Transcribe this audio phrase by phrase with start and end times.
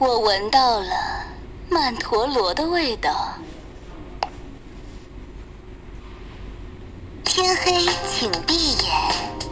[0.00, 0.92] 我闻到了
[1.68, 3.34] 曼陀罗的味道。
[7.24, 9.47] 天黑，请闭眼。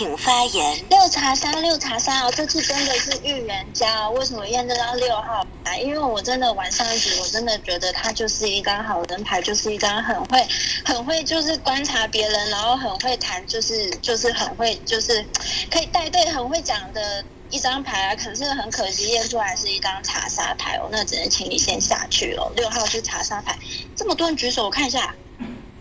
[0.00, 0.86] 请发言。
[0.88, 4.08] 六查三，六查三哦，这次真的是预言家。
[4.08, 5.78] 为什么验证到六号牌？
[5.80, 10.48] 因为我真的玩上一局，我真的觉得他就是一张好人牌，就是一张很会、
[10.86, 15.22] 很会就是观察别人，然后很会谈，就是就是很会就是
[15.70, 18.16] 可以带队，很会讲的一张牌啊。
[18.16, 22.50] 可是很可惜验出来是一张查杀牌哦，那只能请你先下去了。
[22.56, 23.58] 六号是查杀牌，
[23.94, 25.14] 这么多人举手，我看一下。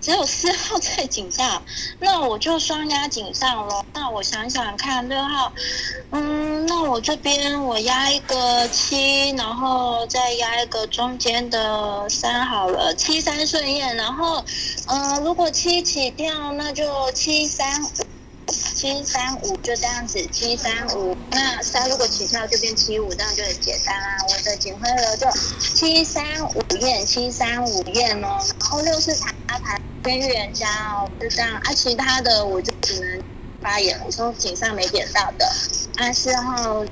[0.02, 1.64] 只有四号在井上，
[2.00, 3.84] 那我就双压井上喽。
[3.94, 5.54] 那我想想看，六号，
[6.12, 13.96] 嗯，那我这边我压一个七，然后再压一个中间的三好了，七三顺验。
[13.98, 14.46] 然后，
[14.88, 17.82] 嗯，如果七起跳，那就七三，
[18.80, 21.14] 七三五就这样子，七三五。
[21.32, 24.24] 那三如果起跳就变七五，这样就很简单啊。
[24.30, 25.28] 我的警徽流就
[25.60, 28.38] 七三五验，七三五验哦。
[28.58, 29.78] 然后六是查牌。
[30.02, 33.22] 跟预言家哦，就这样啊，其他的我就只能
[33.60, 34.00] 发言。
[34.06, 35.46] 我说井上没点到的，
[35.98, 36.86] 啊四号，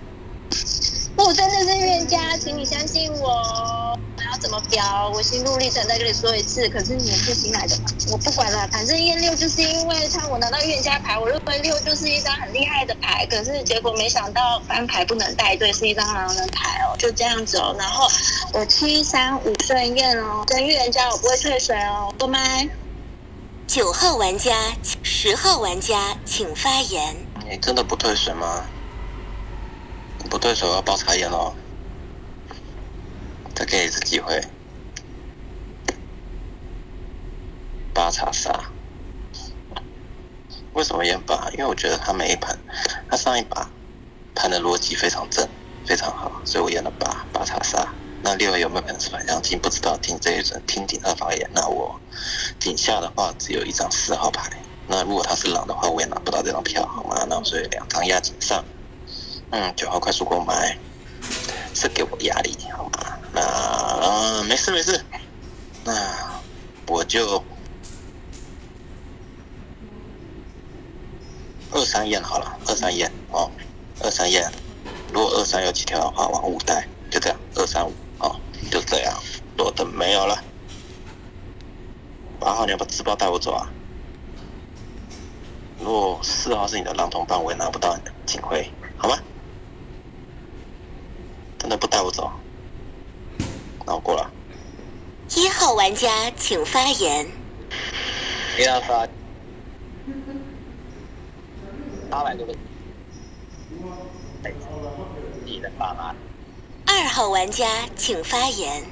[1.17, 3.29] 我真的是预言家，请你相信我。
[3.29, 5.09] 我要怎么标？
[5.09, 6.69] 我心路历程再跟你说一次。
[6.69, 13.25] 可是你是新来的嘛，我不管了，反正验六就是因为他我拿到预言家牌，我认为六就是一张很厉害的牌。
[13.27, 17.75] 可是结果没想到翻牌不能带队，是一张狼人牌哦，就这样子哦。
[17.77, 18.07] 然后
[18.53, 22.69] 我七三五顺验哦，跟预言家我不会退水哦，不麦。
[23.67, 27.27] 九号玩家、十号玩家，请发言。
[27.49, 28.65] 你真的不退水吗？
[30.27, 31.53] 不对手，要包茶烟哦。
[33.55, 34.41] 再给你一次机会。
[37.93, 38.51] 八查杀。
[40.73, 41.49] 为什么验八？
[41.53, 42.57] 因为我觉得他每一盘，
[43.09, 43.69] 他上一把
[44.35, 45.47] 盘的逻辑非常正，
[45.85, 47.87] 非常好，所以我验了八八查杀。
[48.21, 49.57] 那六有没有可能是反向金？
[49.59, 49.97] 不知道。
[49.97, 51.99] 听这一阵，听顶他发言，那我。
[52.59, 54.51] 井下的话只有一张四号牌，
[54.87, 57.25] 那如果他是狼的话，我也拿不到这张票，好吗？
[57.27, 58.63] 那所以两张压井上，
[59.49, 60.77] 嗯，九号快速购买，
[61.73, 62.91] 是给我压力，好吗？
[63.31, 63.41] 那
[64.01, 65.05] 嗯，没事没事，
[65.85, 66.43] 那
[66.87, 67.41] 我就
[71.71, 73.49] 二三验好了，二三验哦，
[74.01, 74.51] 二三验，
[75.13, 78.35] 如果二三有几条的话，往五带，就这样，二三五哦，
[78.69, 79.17] 就这样，
[79.55, 80.43] 多的没有了。
[82.37, 83.71] 八号，你要把自爆带我走啊！
[85.79, 89.17] 如果四号是你的狼同伴，我也拿不到你的警徽，好吗？
[91.59, 92.31] 真的不带我走，
[93.85, 94.29] 那我过了。
[95.35, 97.27] 一号玩家请发言。
[98.59, 99.07] 一号发。
[102.09, 102.53] 八百多个。
[105.45, 106.15] 你的爸妈。
[106.85, 108.85] 二号玩家请发言。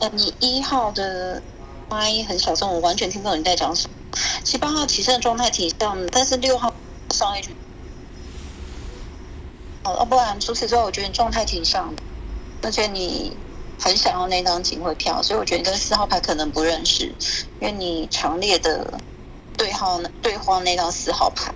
[0.00, 1.42] 呃，你一号的。
[1.88, 3.94] 发音很小声，我完全听不懂你在讲什么。
[4.42, 6.74] 七八号起身的状态挺像的，但是六号
[7.10, 7.54] 上一局，
[9.92, 12.02] 哦，不然除此之外，我觉得你状态挺像的，
[12.62, 13.38] 而且你
[13.78, 17.16] 很想要那张警徽票，所以我觉得你跟四号牌可能不认识，
[17.58, 19.00] 因为你强烈的
[19.56, 21.54] 对号对换那张四号牌。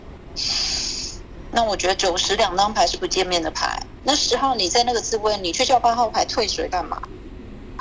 [1.51, 7.01] 那我觉得九十两张牌是不见面的牌，那十号你在那个自问，你去叫八号牌退水干嘛？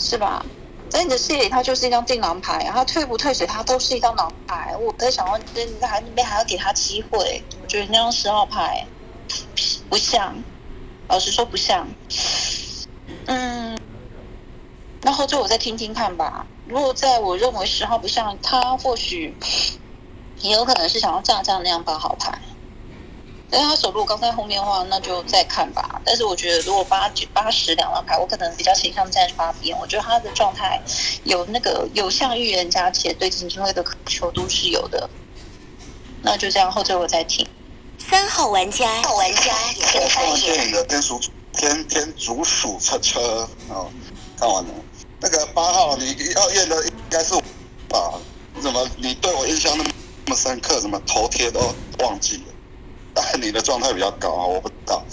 [0.01, 0.45] 是吧？
[0.89, 4.75] 在你的视野里，它就是一张定狼牌，他退不退水，它都是一张狼牌。
[4.75, 7.45] 我在想，问，你在还那边还要给他机会？
[7.61, 8.87] 我觉得那张十号牌
[9.89, 10.43] 不像，
[11.07, 11.87] 老实说不像。
[13.25, 13.77] 嗯，
[15.01, 16.47] 那后最我再听听看吧。
[16.65, 19.37] 如果在我认为十号不像，他或许
[20.41, 22.39] 也有可能是想要炸炸那样八号牌。
[23.51, 25.99] 但他手如果刚在后面的话，那就再看吧。
[26.05, 29.75] 但是我觉得，如果八九八十两张牌，我可能比较倾向站八边。
[29.79, 30.79] 我觉得他的状态
[31.23, 35.09] 有那个有像预言家，且对金金会的渴求度是有的。
[36.21, 37.47] 那就这样，后最后再听。
[38.09, 40.65] 三号玩家，号玩家，请发我看完电言。
[40.65, 41.21] 影的天竺
[41.53, 43.91] 天天竺鼠车车哦，
[44.35, 44.73] 看完了。
[45.21, 47.41] 那个八号，你要验的应该是我
[47.87, 48.19] 吧？
[48.55, 49.89] 你怎么你对我印象那么
[50.25, 50.81] 那么深刻？
[50.81, 51.59] 怎么头贴都
[51.99, 52.53] 忘记了？
[53.13, 55.05] 但你的状态比较高啊，我不知道。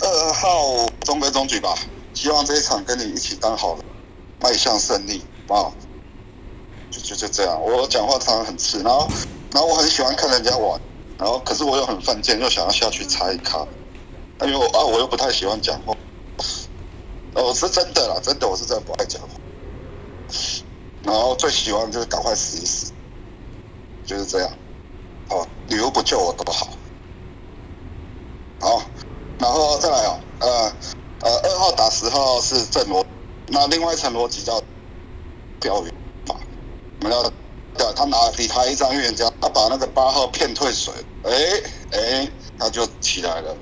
[0.00, 1.74] 二号中规中矩吧，
[2.12, 3.84] 希望这一场跟你一起当好人，
[4.40, 5.72] 迈向胜利啊！
[6.90, 9.08] 就就就这样，我讲话常常很刺，然后
[9.52, 10.78] 然后我很喜欢看人家玩，
[11.22, 13.64] 然后可是我又很犯贱，又想要下去猜卡，
[14.40, 15.96] 因为我啊我又不太喜欢讲话，
[17.34, 19.28] 哦是真的啦，真的我是真的不爱讲话，
[21.02, 22.92] 然后最喜欢就是赶快死一死，
[24.04, 24.50] 就是这样，
[25.28, 26.76] 哦礼物不救我都好，
[28.58, 28.82] 好，
[29.38, 30.76] 然后再来哦，呃
[31.20, 33.06] 呃二号打十号是正逻，
[33.46, 34.60] 那另外一层逻辑叫
[35.60, 35.90] 钓鱼
[36.26, 36.40] 法，
[37.00, 37.22] 我们要
[37.74, 40.92] 对，他拿比他一张预言家，他把那个八号骗退水，
[41.22, 41.32] 哎
[41.90, 43.56] 哎，他就起来了，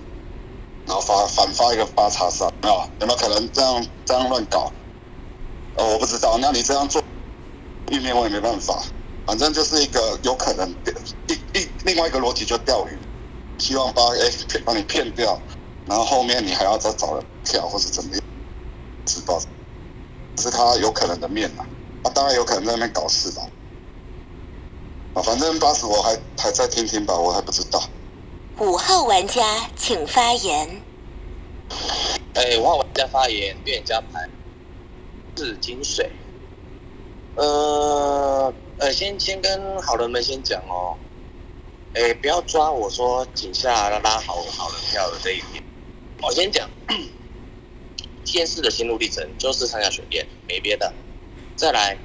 [0.86, 2.74] 然后发反发一个八叉三，没有？
[3.00, 4.72] 有没有可能这样这样乱搞？
[5.74, 7.02] 哦，我不知道，那你这样做，
[7.92, 8.82] 玉面我也没办法，
[9.26, 10.70] 反正就是一个有可能
[11.26, 12.98] 一一另外一个逻辑就钓鱼，
[13.58, 15.40] 希望把哎骗把你骗掉，
[15.84, 18.22] 然后后面你还要再找人跳或是怎么样，
[19.04, 19.40] 知道？
[20.40, 21.68] 是他有可能的面啊，
[22.02, 23.42] 他当然有可能在那边搞事吧。
[25.14, 27.82] 啊，反正八十我还还在听听吧，我还不知道。
[28.58, 30.82] 五号玩家请发言。
[32.34, 34.28] 哎，五号玩家发言，预言家牌
[35.36, 36.10] 是金水。
[37.34, 40.96] 呃呃，先先跟好人们先讲哦，
[41.94, 45.64] 哎，不要抓我说井下拉好好人票的这一点。
[46.22, 46.68] 我先讲，
[48.24, 50.92] 天使的心路历程就是参加选练，没别的。
[51.56, 51.96] 再来，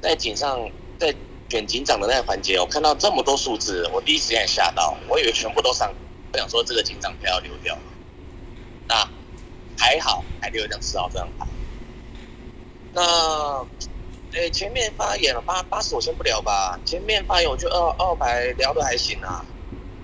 [0.00, 1.14] 在井上在
[1.48, 5.92] 选警长的那个环节，我看到这么多数字，我第一时间也吓到，我以为全部都上，
[6.32, 7.76] 我想说这个警长票要溜掉。
[8.86, 8.96] 那
[9.76, 11.46] 还好，还留一张四号这张牌。
[12.92, 13.66] 那，
[14.32, 16.78] 诶，前面发言了八八十，我先不聊吧。
[16.84, 19.44] 前面发言，我觉得二二号牌聊的还行啊。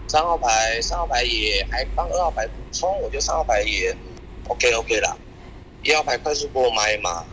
[0.09, 3.95] 三号牌，三号牌也还帮二号牌补充，我觉得三号牌也
[4.49, 5.17] OK OK 啦。
[5.83, 7.27] 一号牌快速过麦嘛。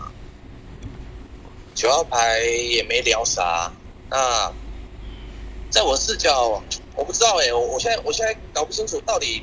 [1.73, 3.71] 九号牌也没聊啥。
[4.11, 4.53] 那
[5.69, 6.61] 在我视角，
[6.95, 9.41] 我不知道哎、我我现在我现在搞不清楚到底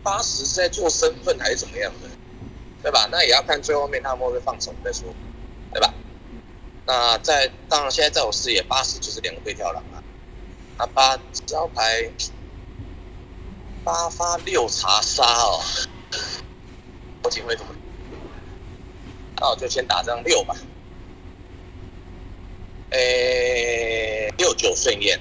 [0.00, 2.08] 八十是在做身份还是怎么样的，
[2.82, 3.08] 对吧？
[3.10, 5.12] 那也要看最后面他们会不会放手再说，
[5.72, 5.92] 对吧？
[6.86, 10.02] 那在当然现在在我视野，八十就是两个对跳狼啊。
[10.78, 12.12] 那八招牌
[13.82, 15.60] 八发六查杀哦，
[17.24, 17.74] 我警会怎么？
[19.40, 20.54] 那我就先打张六吧。
[22.90, 25.20] 诶，六九顺验，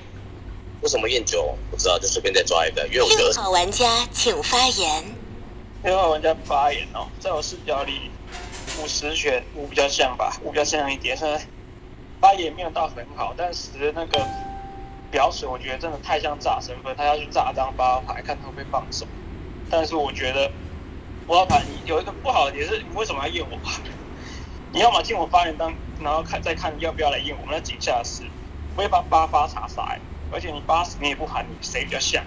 [0.81, 1.55] 为什么验九？
[1.69, 5.15] 不知道，就随便再抓一个，因为我觉六得号玩家请发言。
[5.83, 8.11] 六号玩家发言哦，在我视角里，
[8.81, 11.15] 五十选五比较像吧，五比较像一点。
[11.15, 11.41] 虽然
[12.19, 14.27] 发言没有到很好，但是那个
[15.11, 19.07] 表水我觉得真的太像炸身份，他要去炸张八号牌，看他会不会放手。
[19.69, 20.51] 但是我觉得
[21.27, 23.61] 五号牌你有一个不好的点是，你为什么要验我？
[24.71, 28.23] 你要么进我发言当，然后看再看要不要来验我们的井下是，
[28.75, 29.99] 不会把八发查杀、欸，
[30.29, 32.23] 而且你八十你也不喊你谁比较像。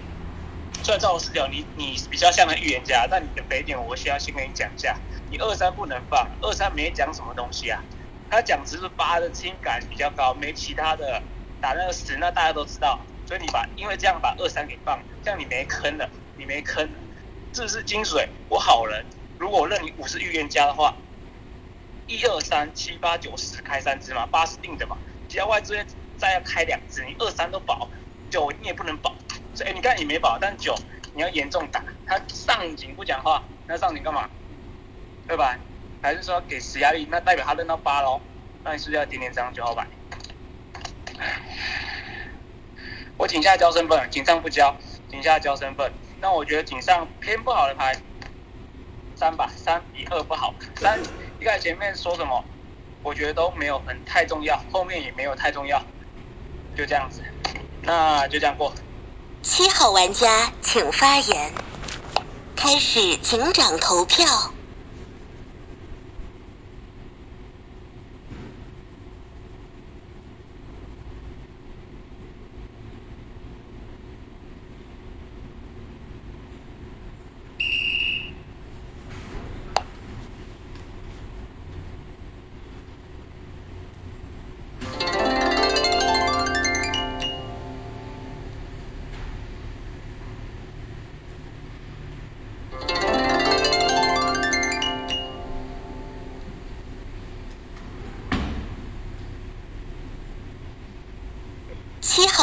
[0.81, 7.81] 虽然照我视角，你你比较像个预言家，但你的北点我需要先跟你讲一下，你二三不能放，二三没讲什么东西啊，
[8.29, 11.23] 他讲只是八的听感比较高，没其他的
[11.61, 16.99] 打那个十，那大家都知道，所以你把因为这样把二三给放，这样你没坑了，你没坑了，
[17.53, 18.27] 是不是金水？
[18.49, 19.05] 我好人，
[19.37, 20.97] 如果我认你五是预言家的话，
[22.07, 25.73] 一二三七八九十开三支嘛，八是定的嘛，其他外资
[26.17, 27.89] 再要开两支，你二三都保，
[28.29, 29.15] 九你也不能保。
[29.53, 30.75] 所以、你看你没保，但九
[31.13, 34.29] 你要严重打，他上警不讲话，那上警干嘛？
[35.27, 35.57] 对吧？
[36.01, 37.07] 还是说给十压力？
[37.09, 38.19] 那代表他扔到八喽？
[38.63, 39.87] 那你是不是要点点这张九号牌？
[43.15, 44.75] 我井下交身份，井上不交，
[45.07, 45.93] 井下交身份。
[46.19, 47.95] 那我觉得井上偏不好的牌，
[49.15, 50.55] 三吧，三比二不好。
[50.77, 50.99] 三
[51.43, 52.41] 一开始前面说什么，
[53.03, 55.77] 我觉得都没有很太重要，后面也没有太重要，
[56.73, 57.21] 就这样子。
[57.81, 58.73] 那就这样过。
[59.41, 61.53] 七号玩家请发言。
[62.55, 64.25] 开始警长投票。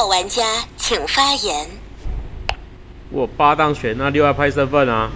[0.07, 0.43] 玩家
[0.77, 1.67] 请发言。
[3.11, 5.11] 我八当选，那六要拍身份啊。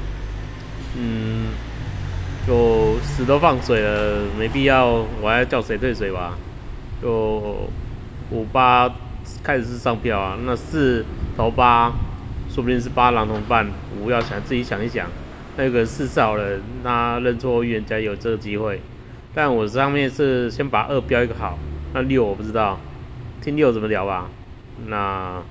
[0.97, 1.49] 嗯，
[2.47, 4.87] 就死都放水了，没必要，
[5.21, 6.37] 我还要叫谁退水吧？
[7.03, 7.69] 就
[8.31, 8.91] 五八
[9.43, 11.05] 开始是上票啊，那四
[11.37, 11.93] 投八，
[12.49, 15.09] 说不定是八狼同伴，五要想自己想一想。
[15.57, 18.81] 那个四少人，他认错预言家有这个机会，
[19.35, 21.59] 但我上面是先把二标一个好，
[21.93, 22.81] 那六我不知道，
[23.41, 24.29] 听六怎么聊吧。
[24.87, 25.43] 那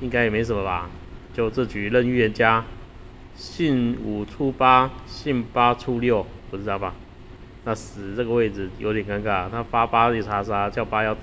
[0.00, 0.88] 应该也没什么吧，
[1.34, 2.64] 就这局认预言家，
[3.34, 6.94] 信五出八，信八出六，不知道吧？
[7.64, 11.16] 那死这个位置有点尴尬，他发八就查杀，叫八要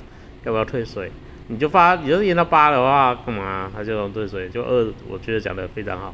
[0.44, 1.12] 要不要退水？
[1.48, 4.50] 你就发，你就验到八的话，干嘛他就能退水？
[4.50, 6.14] 就二，我觉得讲的非常好。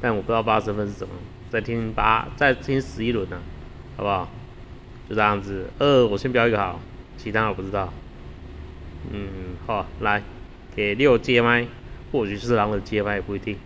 [0.00, 1.14] 但我不知道八身份是什么，
[1.50, 3.38] 再听八，再听十一轮呢，
[3.96, 4.28] 好不好？
[5.08, 6.80] 就这样子，二我先标一个好，
[7.16, 7.92] 其他我不知道。
[9.10, 10.22] 嗯，好，来
[10.74, 11.66] 给六接麦，
[12.12, 13.58] 或许是狼的接麦也不一定。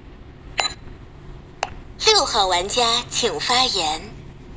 [2.07, 4.03] 六号玩家请发言。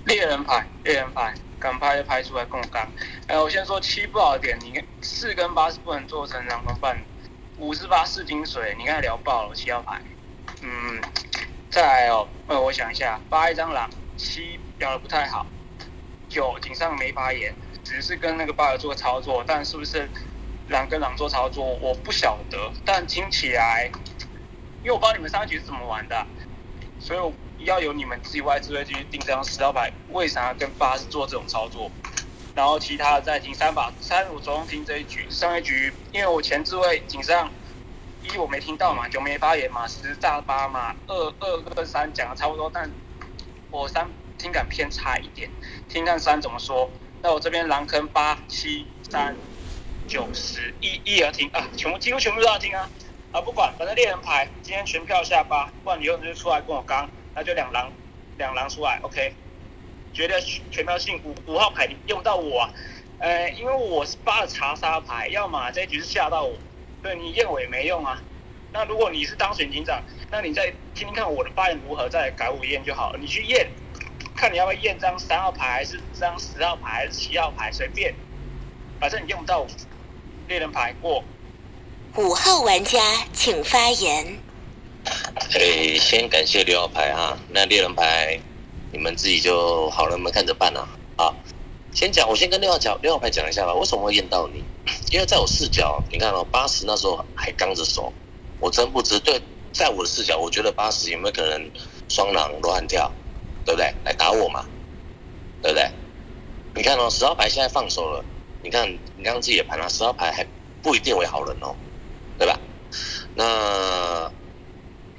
[0.05, 2.87] 猎人牌，猎人牌，敢拍就拍出来跟我干。
[3.27, 6.97] 哎，我先说七不好的点，你看四跟八是不能做成狼同伴，
[7.57, 10.01] 五是八四金水，你刚才聊爆了七号牌，
[10.61, 11.01] 嗯。
[11.71, 15.45] 再来哦，呃，我想一下，八一张狼，七聊的不太好，
[16.29, 20.09] 九井上没发言，只是跟那个八尔做操作，但是不是
[20.67, 23.89] 狼跟狼做操作，我不晓得，但听起来，
[24.83, 26.25] 因为我不知道你们上一局是怎么玩的，
[26.99, 31.91] 所以要由你们自己外置位去定这张十号牌，为啥跟八是做这种操作，
[32.55, 37.49] 然后其他的再听三把三，我着重听这一局，上一局因为我前置位井上。
[38.27, 42.89] 一我没听到嘛，九没发言嘛，十炸八嘛，二二跟三讲的差不多，但
[43.69, 45.47] 我三听感偏差一点，
[45.87, 46.89] 听看三怎么说。
[47.21, 49.35] 那我这边狼坑八七三
[50.07, 52.89] 九十一一要听啊，全部几乎全部都要听啊。
[53.31, 57.91] 啊不管，反正猎人牌今天全票下八，不然以后你就出来跟我刚，那就两狼
[58.37, 59.33] 两狼出来，OK，
[60.13, 60.39] 绝对
[60.71, 62.69] 全票性五五号牌你用到我，啊，
[63.19, 66.55] 呃因为我是八的查杀牌，要么这一局是吓到我。
[67.03, 68.21] 对你验尾没用啊，
[68.71, 73.19] 那如果你是当选警长，那你再听听看我的发言如何，再改我验就好了。
[73.19, 73.69] 你去验，
[74.35, 78.15] 看你要不要验张三号牌，还是张十号牌，还是七号牌，随便，
[78.99, 79.67] 反正你用不到我。
[80.47, 81.23] 猎人牌过。
[82.17, 84.39] 五号玩家请发言。
[85.53, 88.39] 诶，先感谢六号牌啊，那猎人牌
[88.91, 90.87] 你们自己就好了，你们看着办啊。
[91.17, 91.35] 好，
[91.93, 94.63] 先讲，我先跟六号讲，六号牌讲一下吧，为什么会验到你？
[95.11, 98.13] 因为在我视角，你看哦，八十那时候还刚着手，
[98.59, 99.41] 我真不知对，
[99.73, 101.71] 在我的视角，我觉得八十有没有可能
[102.07, 103.11] 双狼乱跳，
[103.65, 103.93] 对不对？
[104.03, 104.63] 来打我嘛，
[105.61, 105.89] 对不对？
[106.75, 108.23] 你看哦，十号牌现在放手了，
[108.65, 110.43] 你看你刚刚自己也盘了，十号牌还
[110.81, 111.75] 不一定为好人哦，
[112.35, 112.59] 对吧？
[113.35, 114.33] 那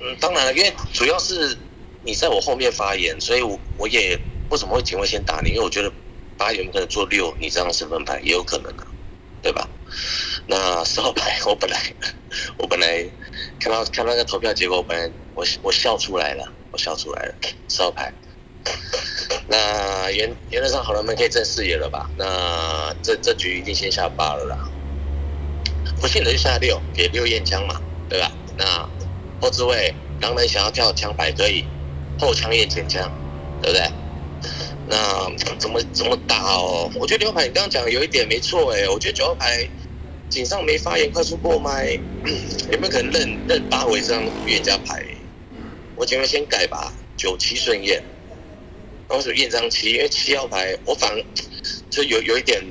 [0.00, 1.56] 嗯，当然了，因为主要是
[2.02, 5.50] 你在我后面发言，所以我我也为什么会警卫先打你？
[5.50, 5.92] 因为我觉得
[6.36, 8.84] 八有可能做六，你这张身份牌也有可能啊，
[9.40, 9.68] 对吧？
[10.46, 11.80] 那十号牌，我本来
[12.58, 13.08] 我本来
[13.60, 17.34] 看到看到那个投票结果，本来我我笑出来了，我笑出来了。
[17.68, 18.12] 十号牌，
[19.48, 22.10] 那原原则上好了，我们可以正视野了吧？
[22.16, 24.58] 那这这局一定先下八了啦，
[26.00, 28.30] 不信的就下六，给六验枪嘛，对吧？
[28.56, 28.88] 那
[29.40, 31.64] 后置位狼人想要跳枪牌可以，
[32.18, 33.10] 后枪验前枪，
[33.60, 33.90] 对不对？
[34.86, 36.90] 那怎么怎么打哦？
[36.94, 39.68] 我觉得六牌你刚刚讲有一点没错哎，我觉得九号牌。
[40.28, 41.86] 井上没发言，快速过麦，
[42.72, 45.00] 有没有可能认认八为这张预言家牌？
[45.94, 48.02] 我前面先改吧，九七顺验，
[49.08, 51.10] 然后是验张七，因为七号牌我反
[51.90, 52.62] 就有有一点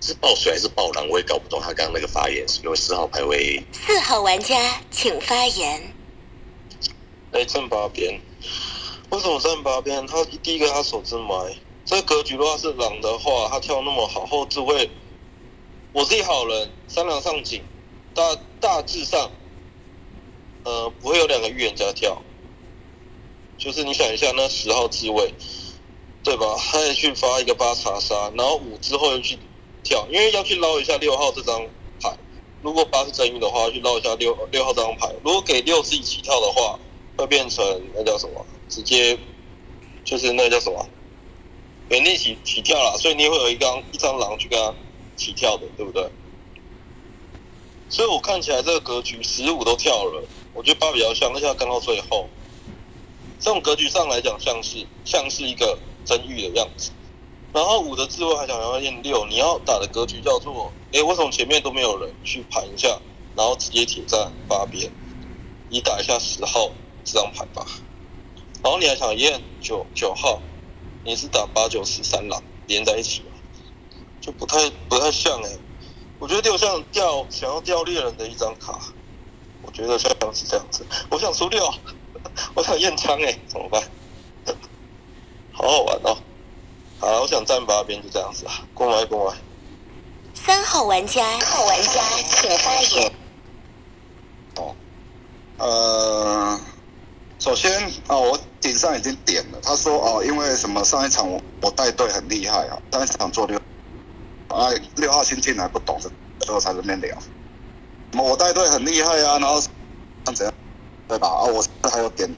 [0.00, 3.62] 是爆水还是爆狼，我也搞不懂他刚刚那个发言是因为四号牌为。
[3.72, 5.94] 四号玩家请发言。
[7.32, 8.20] 哎，正八边，
[9.10, 10.06] 为什么正八边？
[10.06, 11.54] 他第一个他手自埋，
[11.84, 14.88] 这格局的话是狼的话，他跳那么好，后置位。
[15.92, 17.62] 我自己好人，三狼上井，
[18.14, 19.30] 大大致上，
[20.64, 22.22] 呃，不会有两个预言家跳，
[23.58, 25.34] 就是你想一下，那十号置位，
[26.26, 26.56] 对吧？
[26.58, 29.38] 他也去发一个八查杀，然后五之后又去
[29.84, 31.64] 跳，因为要去捞一下六号这张
[32.00, 32.12] 牌。
[32.62, 35.14] 如果八是真预的话，去捞一下六六号这张牌。
[35.22, 36.78] 如果给六自己起跳的话，
[37.16, 37.64] 会变成
[37.94, 38.44] 那叫什么？
[38.68, 39.16] 直接
[40.04, 40.84] 就是那叫什么？
[41.90, 44.74] 原地起起跳了，所以你会有一张一张狼去跟他。
[45.16, 46.06] 起跳的，对不对？
[47.88, 52.28] 所以我看起来这个格局十五都跳了，我觉得八比较像，而且刚到最后，
[53.40, 56.90] 这种格局上来讲像是像是一个真玉的样子。
[57.52, 62.88] 然后五的智慧还想要验六，你要打的格局叫做，哎，为什么前面都没有人去盘一下
[63.34, 64.90] 然后直接铁站八边，
[65.68, 66.70] 你打一下十号
[67.04, 67.66] 这张牌吧。
[68.62, 70.40] 然后你还想验九九号，
[71.04, 73.32] 你是打八九十三狼连在一起吗？
[74.20, 75.50] 就不太不太像哎、
[76.18, 78.92] 我觉得六像掉想要掉猎人的一张卡，
[79.62, 80.84] 我觉得像是这样子。
[81.10, 81.72] 我想出六，
[82.54, 83.82] 我想验枪哎、怎么办？
[85.56, 86.18] 好好玩哦。
[86.98, 89.38] 好了，我想站八边就这样子啊，过来过来。
[90.34, 93.12] 三号玩家，号玩家请发言。
[94.56, 94.74] 哦
[95.56, 96.60] 呃，
[97.38, 103.58] 首先哦，我顶上已经点了，他说哦，因为什么上一场我我带队很厉害啊，上一场做六，
[104.48, 105.98] 啊六号新进来不懂，
[106.40, 107.18] 最后才在那边聊。
[108.12, 110.54] 什么我带队很厉害啊，然后怎样，
[111.08, 111.28] 对吧？
[111.28, 112.30] 啊，我还有点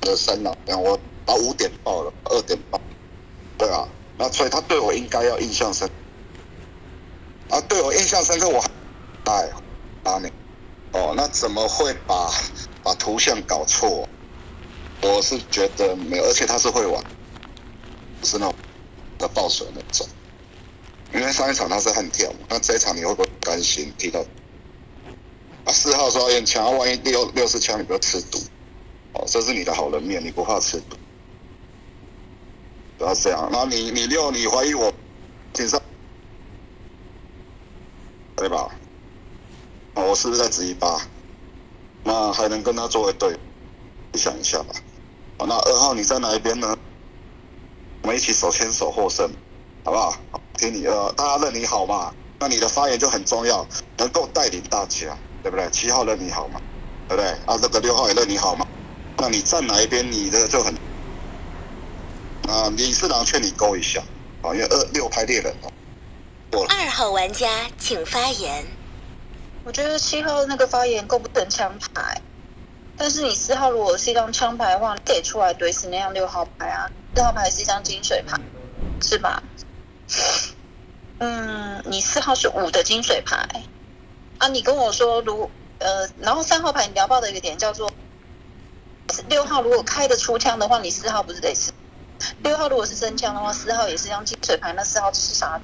[0.00, 2.80] 的三了，然后我把五点爆了，二点爆，
[3.56, 3.88] 对啊，
[4.18, 5.88] 那所以他对我应该要印象深，
[7.48, 8.64] 啊，对我印象深刻，我
[9.24, 9.50] 哎，
[10.02, 10.30] 打你。
[10.92, 12.30] 哦，那怎么会把
[12.82, 14.06] 把图像搞错？
[15.00, 17.02] 我是觉得没有，而且他是会玩，
[18.20, 18.54] 不是那种
[19.18, 20.06] 的爆水那种。
[21.14, 24.20] 因为上一场他是悍跳嘛，那这一场你会不会甘心踢到？
[25.64, 28.38] 啊，四号说要验枪，万一六六四枪你不要吃毒，
[29.14, 30.96] 哦，这是你的好人面，你不怕吃毒，
[33.02, 33.50] 不要这样。
[33.50, 34.92] 然后你你六你怀疑我
[35.52, 35.82] 顶上，
[38.36, 38.70] 对吧？
[39.94, 41.00] 我是不是在质疑八？
[42.04, 43.36] 那还能跟他作为对，
[44.12, 44.72] 你想一下吧。
[45.38, 46.76] 哦，那二号你在哪一边呢？
[48.02, 49.28] 我们一起手牵手获胜，
[49.84, 50.14] 好不好？
[50.54, 52.14] 听你的，大家认你好嘛？
[52.38, 55.68] 那你的发言就很重要，能够带领大家，对不对？
[55.70, 56.60] 七号认你好嘛？
[57.08, 57.32] 对不对？
[57.46, 58.64] 啊，这个六号也认你好嘛？
[59.16, 60.72] 那你站哪一边，你的就很
[62.48, 64.00] 啊，李四郎劝你勾一下
[64.42, 65.72] 啊，因为二六拍猎人哦，
[66.50, 66.74] 过了。
[66.74, 68.66] 二号玩家请发言。
[69.64, 72.20] 我觉得七号那个发言够不成枪牌，
[72.96, 78.36] 但是你四号如果是一张枪牌的话，你给出来怼死那样六号牌啊，六号牌是一张金水牌，
[79.00, 79.40] 是吧？
[81.18, 83.48] 嗯，你四号是五的金水牌
[84.38, 87.88] 啊，你跟我说如呃，然后三号牌你聊爆的一个点叫做
[89.28, 91.72] 六号如果开得出枪的话，你四号不是得死？
[92.42, 95.60] 六号如果是真枪的话，四号也是一张金水牌，那四号是啥？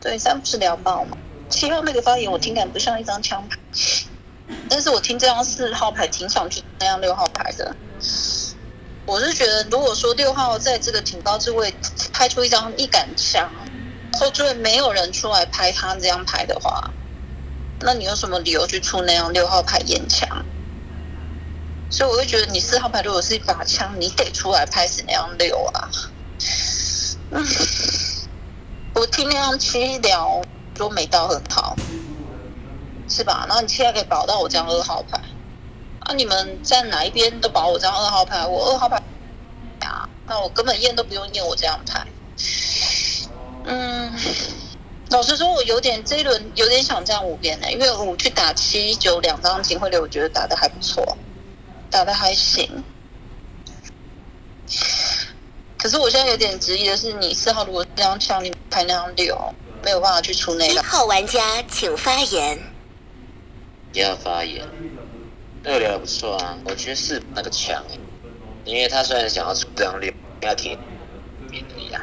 [0.00, 1.16] 对，三不是聊爆吗？
[1.48, 3.58] 七号那个发言我听感不像一张枪牌，
[4.68, 7.74] 但是我听这张四号牌挺想听那样六号牌的。
[9.06, 11.74] 我是觉得，如果说六号在这个挺高之位
[12.12, 13.50] 拍出一张一杆枪，
[14.18, 16.90] 后置位没有人出来拍他这张牌的话，
[17.80, 20.28] 那你有什么理由去出那样六号牌验枪？
[21.94, 25.88] 所以我会觉得，你四号牌如果是一把枪，你得出来拍死那样六啊。
[27.30, 27.46] 嗯，
[28.94, 30.42] 我听那样七聊
[30.76, 31.76] 说没到很好，
[33.08, 33.44] 是吧？
[33.46, 35.20] 然后你现在可以保到我这张二号牌，
[36.00, 39.00] 啊，你们站哪一边都保我这张二号牌，我二号牌
[39.86, 42.04] 啊，那我根本验都不用验我这张牌。
[43.66, 44.12] 嗯，
[45.10, 51.16] 老实说，我有点这一轮有点想站五边的、因为五去打七九两张警徽流，我觉得打的还不错，
[51.94, 52.82] 打的还行。
[55.78, 59.54] 可是我现在有点质疑的是，你四号如果这张枪你拍那张六，
[59.84, 60.74] 没有办法去出那个。
[60.74, 62.58] 一号玩家请发言。
[63.92, 64.66] 要发言，
[65.62, 68.00] 那个聊得不错啊，我觉得是那个强欸
[68.64, 70.76] 因为他虽然想要出这张六，要贴
[71.48, 72.02] 免而已啊。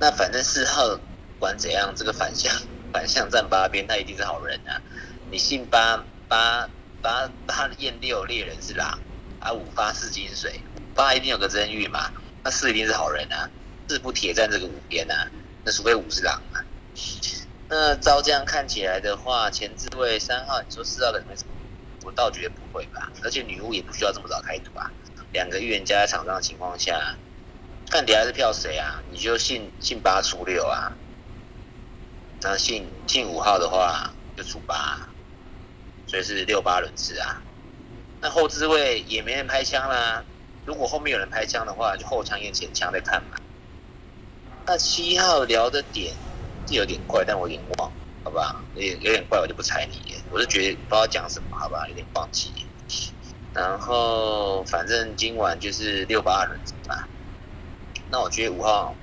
[0.00, 0.98] 那反正四号
[1.38, 2.52] 管怎样，这个反向
[2.92, 4.82] 反向站八边，他一定是好人啊。
[5.30, 6.68] 你信八八
[7.02, 8.98] 八八验六猎人是狼，
[9.40, 10.60] 啊五发是金水，
[10.94, 12.12] 八一定有个真玉嘛，
[12.44, 13.50] 那四一定是好人啊。
[13.88, 15.28] 四不铁站这个五边啊，
[15.64, 16.64] 那除非五是狼啊。
[17.68, 21.34] 那照这样看起来的话，前置位三号，你说四号可能会，
[22.04, 23.10] 我倒觉得不会吧。
[23.22, 24.90] 而且女巫也不需要这么早开图啊。
[25.32, 27.16] 两个预言家在场上的情况下，
[27.90, 29.02] 看底下是票谁啊？
[29.10, 30.92] 你就信信八出六啊。
[32.40, 35.08] 那信信五号的话就出八，
[36.12, 37.42] 所以是六八轮次啊。
[38.20, 40.22] 那后置位也没人拍枪啦。
[40.66, 43.38] 如果后面有人拍枪的话，就后枪验前枪再看嘛。
[44.66, 46.14] 那七号聊的点
[46.66, 47.90] 是有点怪，但我有点忘，
[48.24, 48.62] 好吧？
[48.74, 50.20] 有点有点怪，我就不猜你耶。
[50.30, 51.88] 我是觉得不知道讲什么，好吧？
[51.88, 52.52] 有点忘记。
[53.54, 57.08] 然后反正今晚就是六八轮次嘛。
[58.10, 58.94] 那我觉得五号、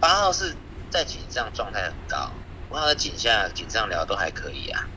[0.00, 0.56] 八号是
[0.90, 2.32] 在井上状态很高，
[2.70, 4.88] 五号在井下、井上聊都还可以啊，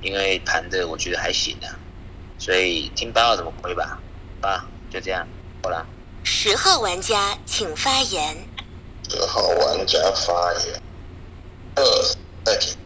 [0.00, 1.66] 因为盘的我觉得还行啊，
[2.38, 4.00] 所以听八号怎么回吧，
[4.40, 5.26] 啊，就这样，
[5.62, 5.86] 好了。
[6.22, 8.46] 十号玩家请发言。
[9.08, 10.82] 十号玩家发言。
[11.74, 11.84] 二，
[12.44, 12.76] 再见。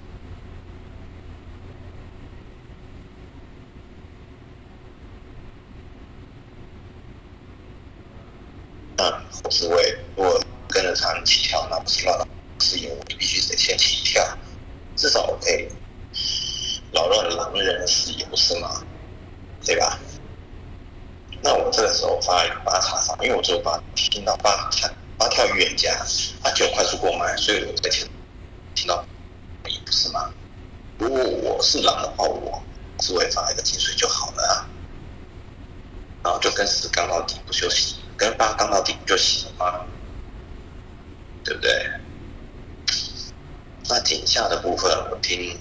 [8.96, 12.28] 啊，我是为我跟着他们起跳，那不是乱了，
[12.60, 14.38] 是有必须得先起跳，
[14.96, 15.68] 至少得。
[16.92, 18.82] 扰乱狼人的视野，不是吗？
[19.64, 19.98] 对吧？
[21.42, 25.90] 那我这个时候发一个八叉杀，因为我只有八听到八跳八跳预言家，
[26.42, 28.08] 八九快速购买，所以我在前
[28.74, 29.04] 听到
[29.64, 30.30] 你不是吗？
[30.98, 32.62] 如果我是狼的话，我
[32.98, 34.68] 只会发一个金水就好了啊，
[36.22, 39.86] 然后就跟十刚到底不就行，跟八刚到底不就行了吗？
[41.44, 41.90] 对不对？
[43.88, 45.58] 那井下的部分我听，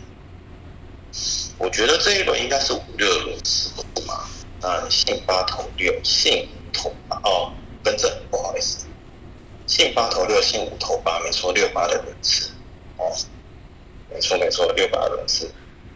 [1.57, 3.69] 我觉得这一轮应该是五六轮次
[4.07, 4.27] 嘛。
[4.61, 7.51] 那信八投六，信五投八哦，
[7.83, 8.85] 更正，不好意思，
[9.65, 12.51] 信八投六，信五投八，没错，六八的轮次
[12.97, 13.11] 哦，
[14.09, 15.51] 没错没错，六八的轮次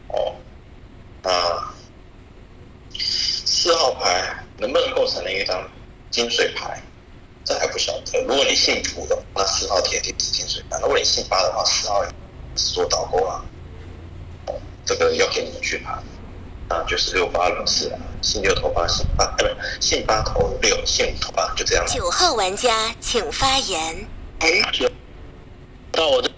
[0.08, 0.36] 哦。
[1.22, 1.74] 那
[2.98, 5.70] 四号牌能不能构成了一张
[6.10, 6.82] 金水牌？
[7.44, 8.22] 这还不晓得。
[8.24, 12.04] 如果你信五的，那四号铁定是金水牌；如果你信八的话，四号
[12.56, 13.46] 是做倒钩了。
[14.86, 16.02] 这个要给你们去盘。
[16.68, 21.86] 啊就是六八轮次啊，信六投八，信八，呃，不，信八投六，信五投八，就这样。
[21.86, 24.08] 九号玩家请发言。
[24.40, 24.62] 哎，
[25.92, 26.32] 到我的，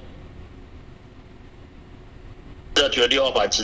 [2.75, 3.63] 这觉得六号牌值。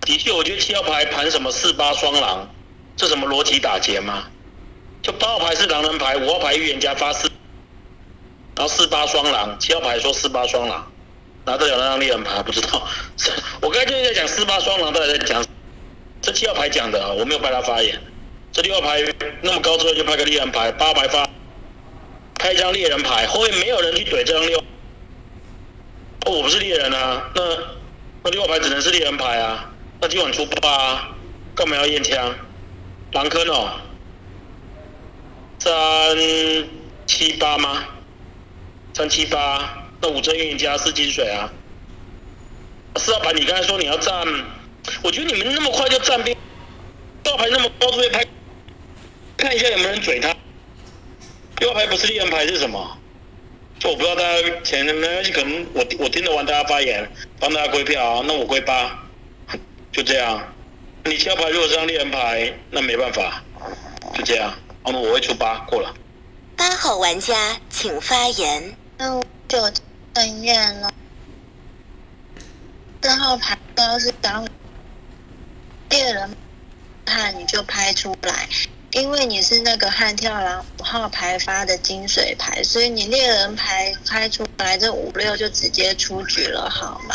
[0.00, 2.48] 的确，我觉得七号牌盘什么四八双狼，
[2.96, 4.24] 这什么逻辑打劫吗？
[5.02, 7.30] 就八号牌是狼人牌，五号牌预言家发四，
[8.56, 10.90] 然后四八双狼，七号牌说四八双狼，
[11.46, 12.86] 拿得了那张猎人牌不知道。
[13.62, 15.44] 我刚才就是在讲四八双狼，到底在讲
[16.20, 17.98] 这七号牌讲的，我没有派他发言。
[18.52, 19.02] 这六号牌
[19.42, 21.28] 那么高之后就派个猎人牌，八号牌发
[22.34, 24.58] 开一张猎人牌，后面没有人去怼这张六，
[26.26, 27.42] 哦，我不是猎人啊，那
[28.24, 29.70] 那六号牌只能是猎人牌啊。
[30.00, 31.08] 那今晚出八，
[31.54, 32.34] 干嘛要验枪？
[33.12, 33.80] 狼坑哦，
[35.58, 36.16] 三
[37.06, 37.84] 七八吗？
[38.92, 41.50] 三七八，那五成运营加四金水啊。
[42.96, 44.26] 四号牌，你刚才说你要站，
[45.02, 46.36] 我觉得你们那么快就站兵，
[47.24, 48.24] 四号牌那么高，就会拍，
[49.36, 50.34] 看一下有没有人嘴他。
[51.58, 52.98] 六号牌不是猎人牌是什么？
[53.78, 57.06] 就我不知道大家前没关系，可能我我听得完大家发言，
[57.38, 59.02] 帮大家归票啊，那我归八。
[59.92, 60.42] 就这样，
[61.04, 63.42] 你七号牌如果是张猎人牌，那没办法，
[64.14, 64.52] 就这样。
[64.84, 65.94] 那么我会出八过了。
[66.56, 68.74] 八号玩家请发言。
[68.98, 69.70] 那我就
[70.14, 70.92] 正验了。
[73.02, 74.46] 四号牌要是当
[75.90, 76.36] 猎人
[77.04, 78.48] 派，你就拍出来，
[78.92, 87.14] 因为你是那个悍跳狼五号牌发的金水牌，所以你猎人牌拍出来，这五六就直接出局了，好吗？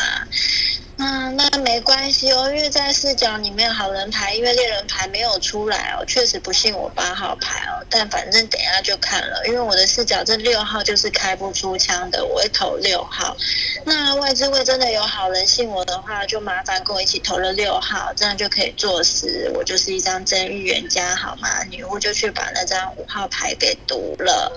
[1.03, 13.35] 嗯，那没关系哦，因为在视角里面好人牌，因为猎人牌没有出来哦，确实不信我八号牌哦，但反正等一下就看了，因为我的视角这六号就是开不出枪的，我会投六号。
[13.83, 21.63] 那外置位真的有好人信我的话，就麻烦跟我一起投了六号，这样就可以坐实我就是一张真预言家，好吗？
[21.71, 24.51] 女巫就去把那张五号牌给读了。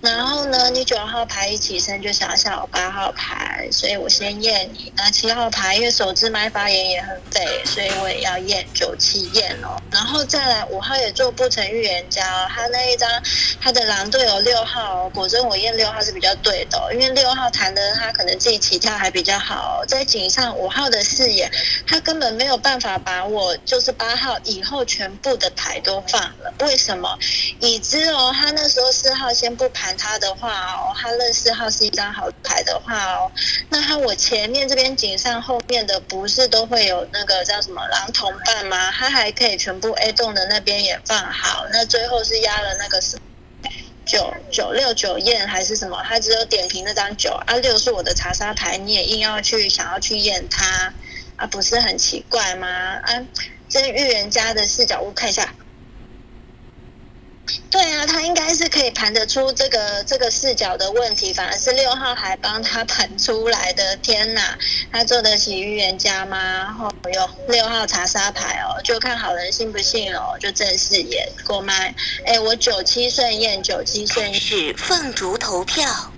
[0.00, 4.92] 然后呢，你九号牌一起身就想想我八号牌，所以我先验你。
[4.96, 9.76] 那七号牌因为手指麦发言也很废，所以我也要验九七验哦。
[9.90, 13.10] 然后再来五号也做不成预言家哦，他那一张
[13.60, 21.50] 他的狼队友六号，果真我验六号是比较对的，因为六号弹的他可能自己起跳还比较好，在井上五号的视野，
[21.86, 26.54] 他根本没有办法把我就是八号以后全部的牌都放了。
[26.60, 27.18] 为什么？
[27.58, 29.88] 已知哦，他那时候四号先不盘。
[29.98, 33.32] 他的话哦，他认四号是一张好牌的话哦，
[33.68, 38.92] 那他我前面这边井上后后面的不是都会有那个叫什么狼同伴吗？
[38.92, 43.18] 他还可以全部 A 栋的那边也放好，那最后是压了那个是
[44.06, 46.00] 九九六九验还是什么？
[46.04, 50.94] 他只有点评那张九啊六是我的查杀牌，你也硬要去想要去验他
[51.34, 52.68] 啊，不是很奇怪吗？
[52.68, 53.26] 啊，
[53.68, 55.52] 这是预言家的视角我看一下。
[57.70, 63.96] 对啊，他应该是可以盘得出这个这个视角的问题，反而是六号还帮他盘出来的。
[63.96, 64.58] 天哪，
[64.90, 66.76] 他做得起预言家吗？
[66.80, 71.94] 哦哟，六号查杀牌哦，就看好人信不信哦，就正式演过麦。
[72.26, 76.17] 哎，我九七顺验，九七顺是凤竹投票。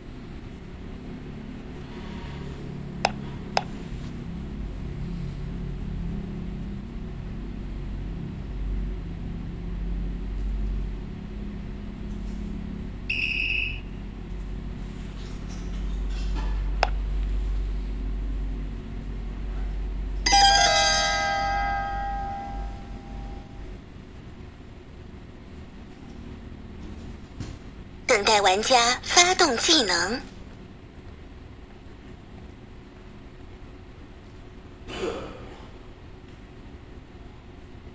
[28.43, 30.21] 玩家发动技能，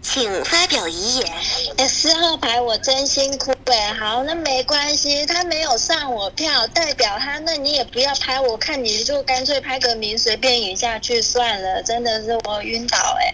[0.01, 1.33] 请发表遗言。
[1.77, 13.33] 哎，四号牌我真辛苦哎，好，那没关系，他没有上我票，代表他，那你也不要拍，我看你就干脆拍个名，随便赢下去算了，真的是我晕倒哎，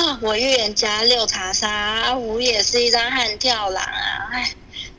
[0.00, 4.54] 啊，我预言家六查杀，五也是一张悍跳狼啊，哎，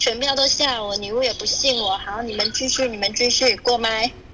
[0.05, 4.24] 全票都吓我，女巫也不信我，好，你们继续，你们继续过麦。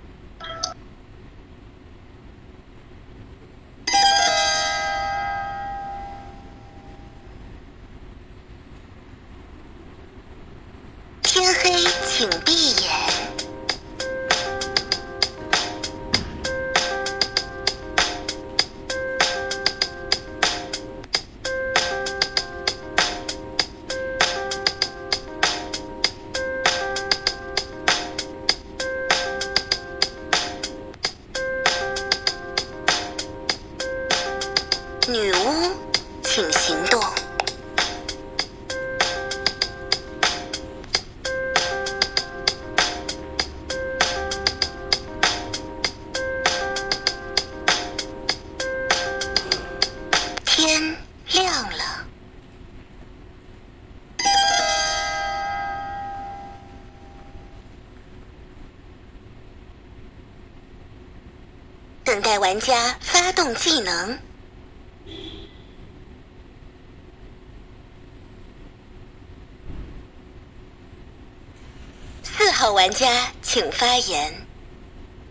[74.08, 74.48] 言。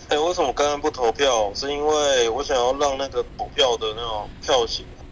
[0.08, 1.52] 哎、为什么刚刚不投票？
[1.54, 5.04] 是因为我想要让那个投票的那种票型啊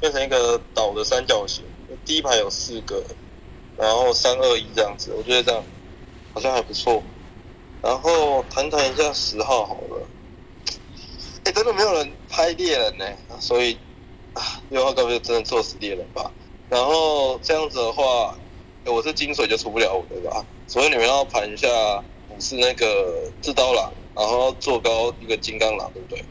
[0.00, 1.64] 变成一个倒的三角形，
[2.04, 3.04] 第一排有四个，
[3.76, 5.62] 然后三二一这样子，我觉得这样
[6.32, 7.02] 好像还不错。
[7.82, 10.08] 然后谈谈一下十号好了。
[11.44, 13.04] 哎、真的没有人拍猎人呢、
[13.40, 13.78] 所以
[14.34, 16.30] 啊，六号该不会真的做死猎人吧？
[16.68, 18.38] 然后这样子的话，
[18.84, 20.44] 哎我是金水就出不了五的吧？
[20.66, 22.04] 所以你们要盘一下，我
[22.40, 26.24] 是那个制刀狼，然后做高一个金刚狼，对不对？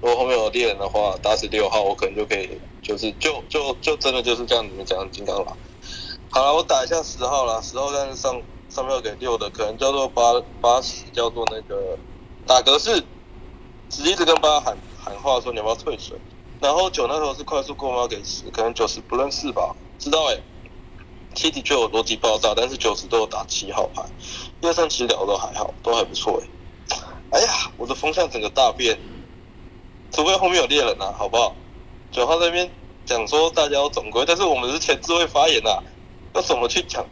[0.00, 5.56] 如果后面有猎人的话，打死六号，我可能就可以，就是就就就真的就是这样你们讲的金刚狼。
[6.28, 11.98] 好了，我打一下十号啦，十号但是上上票给六的，可能叫做八八十，叫做那个
[12.46, 13.02] 打格式，
[13.88, 16.18] 只一直跟八喊喊话说你要不要退水。
[16.60, 20.38] 然后九那头是快速过猫给十，可能九十不认识吧，知道哎、
[21.34, 24.02] 七的确有逻辑爆炸，但是九十都有打七号牌，
[24.66, 26.42] 二三其实聊的还好，都还不错
[27.30, 28.98] 哎、哎呀，我的风向整个大变，
[30.10, 31.54] 除非后面有猎人啊，好不好？
[32.10, 32.70] 九号那边
[33.04, 35.82] 讲说大家要总归，但是我们是前置会发言啊，
[36.34, 37.04] 要怎么去讲？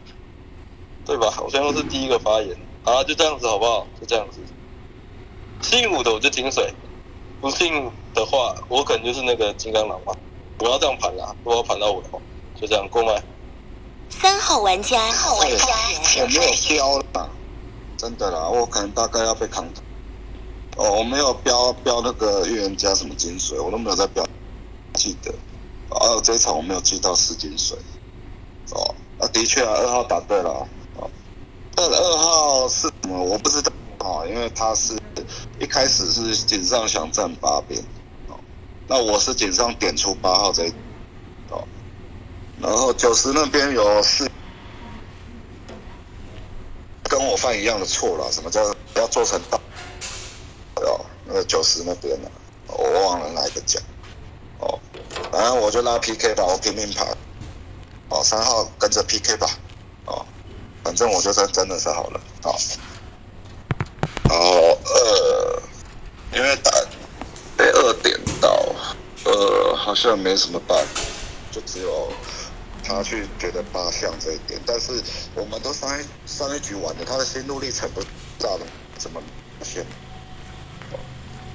[1.05, 1.31] 对吧？
[1.43, 3.85] 我现在是第一个发言，好了，就这样子好不好？
[3.99, 4.39] 就这样子。
[5.61, 6.73] 信我的我就金水，
[7.39, 10.13] 不信的话，我可能就是那个金刚狼嘛。
[10.59, 12.19] 我要这样盘啦，如果要盘到我的话，
[12.59, 13.21] 就这样过麦。
[14.09, 15.65] 三号玩家号玩家。
[16.21, 17.29] 我没有标啦，
[18.05, 19.65] 真的啦，我可能大概要被扛。
[20.77, 24.23] 哦，我没有标标那个预言家什么金水，我都没有在标，
[24.93, 25.33] 记得。
[25.89, 27.75] 哦，这一场我没有记到四金水。
[28.69, 30.67] 哦，啊，的确啊，二号答对了。
[30.93, 31.09] 哦，
[31.73, 33.23] 但二号是什么？
[33.23, 34.95] 我不知道哦，因为他是
[35.59, 37.83] 一开始是井上想站八边，
[38.27, 38.37] 哦，
[38.85, 40.73] 那我是井上点出八号这一，
[41.49, 41.67] 哦，
[42.59, 44.29] 然后九十那边有四。
[47.25, 48.61] 跟我犯一样的错了，什么叫
[48.93, 49.57] 要做成大？
[50.75, 52.29] 哦，那个九十那边呢、
[52.67, 53.81] 我忘了哪一个奖。
[54.59, 54.79] 哦，
[55.31, 57.17] 反正我就拉 PK 吧，我拼命跑。
[58.09, 59.47] 哦，三号跟着 PK 吧。
[60.05, 60.23] 哦，
[60.83, 62.21] 反正我就真真的是好了。
[62.43, 62.53] 哦，
[64.27, 64.45] 然后
[64.83, 65.63] 呃，
[66.33, 66.69] 因为打
[67.57, 68.75] 被二点到，
[69.23, 70.93] 呃，好像没什么办法，
[71.49, 72.15] 就只有
[72.87, 78.01] 他去觉得八项这一点，但是我们都上一上一局玩的，他的心路历程不
[78.37, 78.65] 大的，
[78.97, 79.21] 怎么
[79.63, 79.83] 先？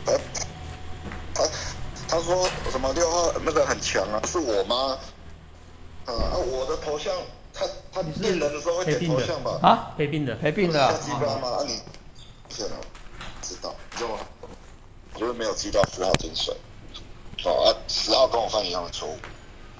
[0.05, 0.13] 他
[1.33, 1.49] 他
[2.09, 4.99] 他说什么六号那个很强啊，是我吗？
[6.07, 7.15] 啊啊，我的头像，
[7.55, 9.61] 他他你人的时候会点头像吧？
[9.63, 11.49] 啊，陪病的，陪病的啊下，鸡巴吗？
[11.59, 11.81] 啊你
[12.49, 12.77] 骗了，
[13.41, 16.53] 知道，就我觉得没有记到十号金水。
[17.45, 19.17] 哦啊，十号跟我犯一样的错误。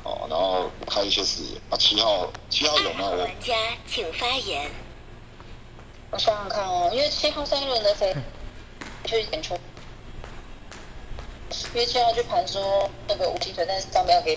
[0.03, 1.59] 哦，然后开一些视野。
[1.69, 3.07] 啊，七号七号有吗？
[3.07, 3.55] 我二玩家
[3.87, 4.71] 请发言。
[6.11, 8.15] 我想想看哦，因为七号三轮的飞
[9.05, 9.55] 去演出，
[11.75, 14.37] 因为七号去盘说那个无薪水，但是上面要给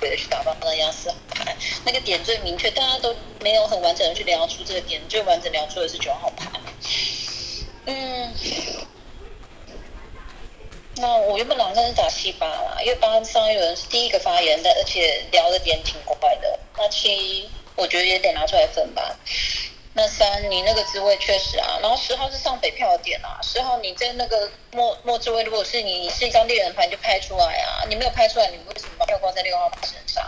[0.00, 6.50] 的去打爆那压四号牌，那个点最明确，大家都没有很完整的去聊出这个点，最完整聊出的是九号牌。
[7.84, 8.34] 嗯，
[11.00, 16.58] 那我原本打算是打七八啦，因为八上一轮是第一个发言的，而且聊的点挺快的。
[16.76, 19.16] 那七我觉得也得拿出来分吧。
[19.92, 30.24] 那三，你那个职位确实啊，然后十号是上北票的点啊，十号你在那个末末置位，如果是你你是一张猎人牌，就拍出来啊，你没有拍出来，你为什么把票挂在六号牌身上？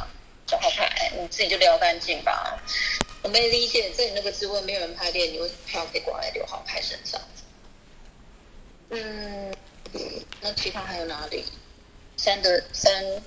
[0.47, 2.61] 九号牌你自己就撩干净吧。
[3.23, 7.21] 我没理解，在你那个职位没有人拍猎，你为什么票可以挂在六号牌身上？
[8.91, 9.55] 嗯，
[10.41, 11.45] 那其他还有哪里？
[12.17, 13.23] 三的三。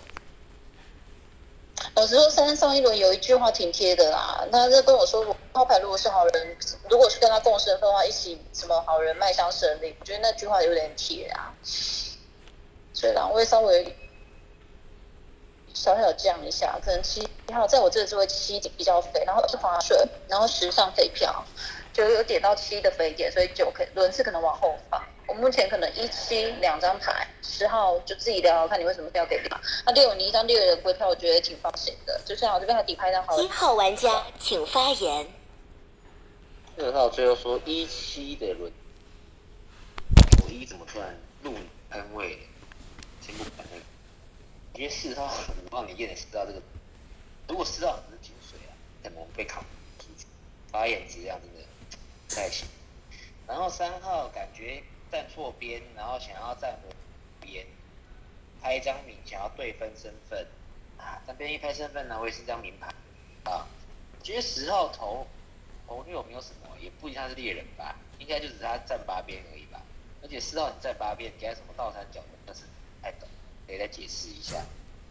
[1.93, 6.58] 老实说，三上一轮有一句话挺贴的啦，他就跟我说，我号牌如果是好人，
[6.89, 11.54] 如果是跟他共生的话，一起什么好人迈向胜利，我觉得那句话有点贴啊。
[12.93, 13.95] 所以两位稍微
[15.73, 19.99] 小小降一下，可能七号在我这只会七比较肥，然后是滑顺，
[20.30, 21.45] 然后十上肥票，
[21.93, 25.04] 就有点到七的肥点，所以九可轮次可能往后放。
[25.27, 29.49] 我目前可能一七两张牌，十号就自己聊聊看你为什么非要给六。
[29.85, 32.21] 那六你一张六的归票，我觉得挺放心的。
[32.23, 33.41] 就像我这边还底牌一张好。
[33.41, 35.27] 一号玩家请发言。
[36.77, 38.71] 六号最后说一七的轮，
[40.43, 41.53] 我一怎么突然入
[41.89, 42.39] 安慰？
[43.21, 43.83] 先不管那个，
[44.75, 45.33] 因为四号
[45.65, 46.61] 五号你验的四号这个，
[47.47, 48.71] 如果四号只是金水啊，
[49.03, 49.63] 可能被考
[50.71, 51.67] 发言质量真的
[52.27, 52.67] 不太行。
[53.47, 54.83] 然后三号感觉。
[55.11, 56.93] 站错边，然后想要站我
[57.39, 57.65] 边，
[58.61, 60.45] 拍一张名，想要对分身份
[60.97, 61.21] 啊。
[61.25, 62.93] 站边一拍身份呢，我也是张名牌
[63.49, 63.67] 啊。
[64.21, 65.25] 其实十号头
[65.87, 69.81] 头六没有什么，也不一定是猎人吧，应该就只是他站八边而已吧。
[70.21, 72.61] 而且四号你站八边，加什么倒三角的，那是
[73.01, 73.29] 太懂，
[73.67, 74.65] 可以再解释一下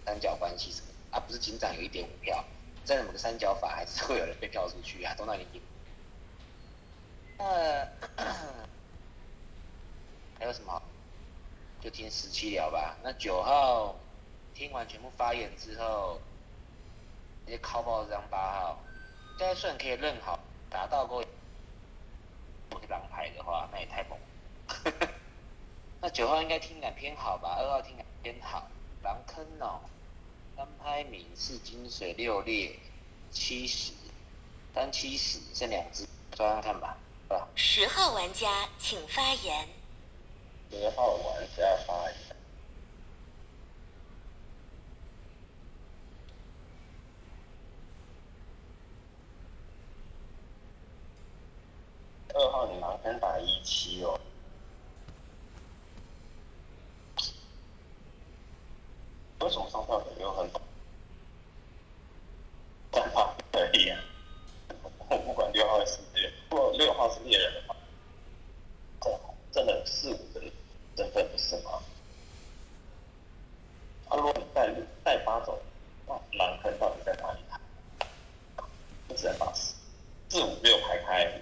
[0.04, 1.20] 三角关系什么啊？
[1.20, 2.44] 不是警长有一点五票，
[2.84, 5.14] 站什么个三角法，还是会有人被票出去啊？
[5.14, 5.62] 都那里赢。
[7.38, 7.88] 那。
[10.38, 10.82] 还有什么？
[11.80, 12.96] 就听十七聊吧。
[13.02, 13.94] 那九号
[14.54, 16.18] 听完全部发言之后，
[17.44, 18.78] 直接敲爆这张八号，
[19.32, 20.38] 应该算可以认好，
[20.70, 21.22] 达到过
[22.70, 24.18] 不是狼牌的话，那也太猛。
[26.00, 27.56] 那九号应该听感偏好吧？
[27.58, 28.66] 二号听感偏好。
[29.02, 29.80] 狼坑哦，
[30.56, 32.78] 单拍名是金水六列
[33.30, 33.92] 七十，
[34.72, 36.96] 单七十剩两只，抓上看吧，
[37.54, 39.68] 十号玩家请发言。
[40.70, 42.14] 十号玩家发言。
[52.34, 54.20] 二号你盲先打一七哦。
[59.40, 60.60] 为什么上票没有很多？
[62.92, 64.00] 三号可以啊。
[64.80, 67.76] 我不管六号是猎，如果六号是猎人的话，
[69.00, 69.12] 真
[69.52, 70.40] 真的四五个
[70.96, 71.82] 真的不是吗？
[74.08, 75.60] 啊，如果你带带八走，
[76.06, 77.38] 那狼坑到底在哪里？
[79.08, 79.74] 不只能把四
[80.28, 81.32] 四五六排开，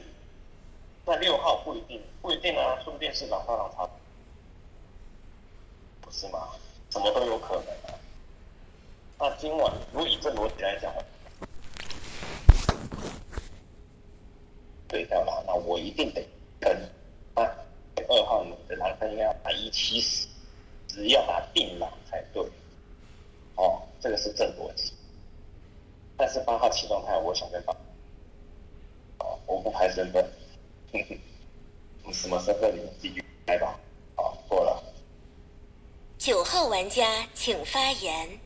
[1.05, 3.89] 那六号不一定不一定啊，说不定是狼八狼差，
[6.01, 6.49] 不是吗？
[6.91, 7.99] 什么都有可能啊。
[9.19, 10.93] 那今晚如果以这逻辑来讲，
[14.89, 16.27] 对掉了，那我一定得
[16.61, 16.89] 跟
[19.03, 20.29] 他应该要打一七十。
[20.87, 22.43] 只要打定狼才对，
[23.57, 24.93] 哦，这个是正逻辑。
[26.19, 27.73] 但是八号启动态，我想跟八，
[29.21, 30.23] 哦，我不拍身份，
[32.05, 33.81] 你什么身份你们自己拍吧。
[34.15, 34.85] 好，过了。
[36.19, 38.39] 九号玩家请发言。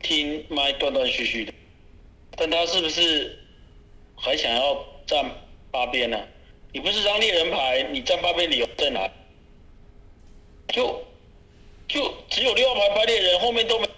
[0.00, 1.52] 听麦断断续续的，
[2.36, 3.36] 但他是不是
[4.16, 5.28] 还想要站
[5.72, 6.16] 八边呢？
[6.72, 9.10] 你不是张猎人牌，你站八边理由在哪？
[10.68, 11.02] 就
[11.88, 13.88] 就只有六号牌拍猎人，后面都没。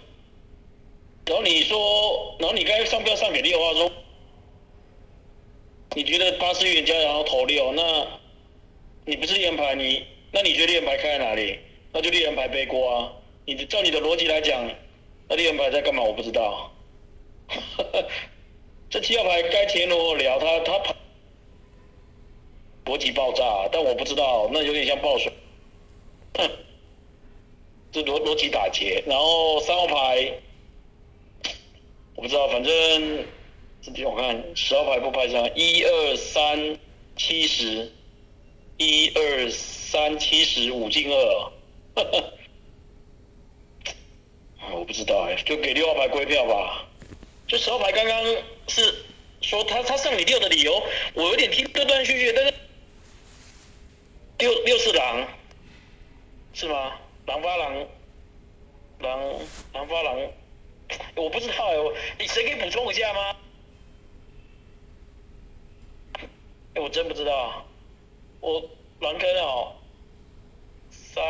[1.25, 3.91] 然后你说，然后你该上票上给六号说，
[5.95, 8.07] 你觉得八是预言家，然后投六，那
[9.05, 11.59] 你不是猎人牌，你那你觉得猎人牌开在哪里？
[11.91, 13.13] 那就猎人牌背锅啊！
[13.45, 14.67] 你照你的逻辑来讲，
[15.29, 16.01] 那猎人牌在干嘛？
[16.01, 16.71] 我不知道。
[18.89, 20.92] 这七号牌该田螺聊，他他
[22.85, 25.31] 逻辑爆炸，但我不知道，那有点像爆水。
[26.35, 26.49] 哼，
[27.91, 30.33] 这逻逻辑打结，然后三号牌，
[32.15, 33.25] 我不知道，反正
[33.81, 36.77] 这边我看十号牌不拍上，一二三
[37.15, 37.91] 七十，
[38.77, 41.51] 一二三七十五进二，
[44.71, 46.87] 我 我不知道哎，就给六号牌归票吧。
[47.47, 48.23] 就十号牌刚刚
[48.67, 49.05] 是
[49.41, 50.81] 说他他上你六的理由，
[51.13, 52.53] 我有点听断断续续，但是
[54.43, 55.25] 六六是狼，
[56.53, 56.99] 是吗？
[57.27, 57.87] 狼发狼，
[58.99, 59.19] 狼
[59.71, 60.17] 狼发狼，
[61.15, 63.37] 我不知道哎，我你谁可以补充一下吗？
[66.73, 67.65] 哎，我真不知道，
[68.41, 68.61] 我
[68.99, 69.75] 狼坑哦。
[70.89, 71.23] 三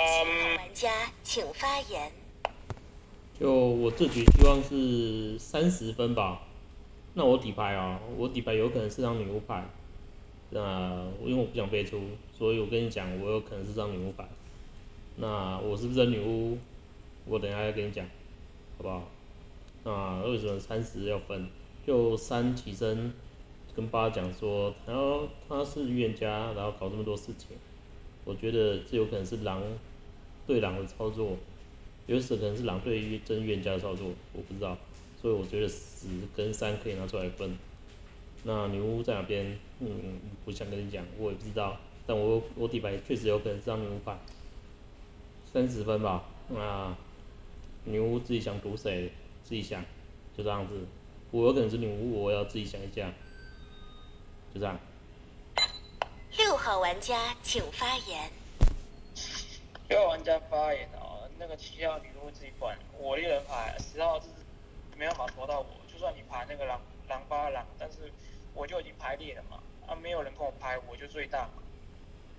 [0.58, 0.90] 玩家
[1.22, 2.12] 请发言。
[3.40, 6.42] 就我这局希望是三十分吧。
[7.14, 9.64] 那我底牌啊，我底牌有可能是张女巫牌。
[10.54, 12.00] 那因为我不想背出，
[12.32, 14.28] 所以我跟你讲，我有可能是张女巫牌。
[15.16, 16.58] 那我是不是女巫？
[17.26, 18.06] 我等下再跟你讲，
[18.78, 19.10] 好不好？
[19.84, 21.48] 那为什么三十要分？
[21.88, 23.14] 就三起身
[23.76, 27.58] 跟八讲说，然后他是预言家，然后搞这么多事情。
[28.24, 29.62] 我觉得这有可能是狼
[30.46, 31.36] 对狼的操作，
[32.06, 34.78] 有时可能是狼对真预言家的操作，我不知道。
[35.22, 37.58] 所以我觉得十跟三可以拿出来分。
[38.44, 39.58] 那女巫在哪边？
[39.80, 41.78] 嗯，不想跟你讲，我也不知道。
[42.06, 44.18] 但我我底牌确实有可能是张女巫牌，
[45.52, 46.24] 三十分吧。
[46.50, 46.94] 那
[47.86, 49.12] 女巫自己想赌谁？
[49.44, 49.84] 自己想，
[50.38, 50.86] 就这样子。
[51.32, 53.12] 我有可能是女巫，我要自己想一下。
[54.54, 54.78] 就这样。
[56.38, 58.30] 六号玩家请发言。
[59.90, 64.28] 六号玩家发言哦，那个七号女巫自己管，我一人牌十号是
[64.98, 68.12] 没办法拖到我，就算你排那个狼狼八狼，但是
[68.54, 71.64] 我就已经排列了嘛，啊没有人跟我排，我就最大嘛，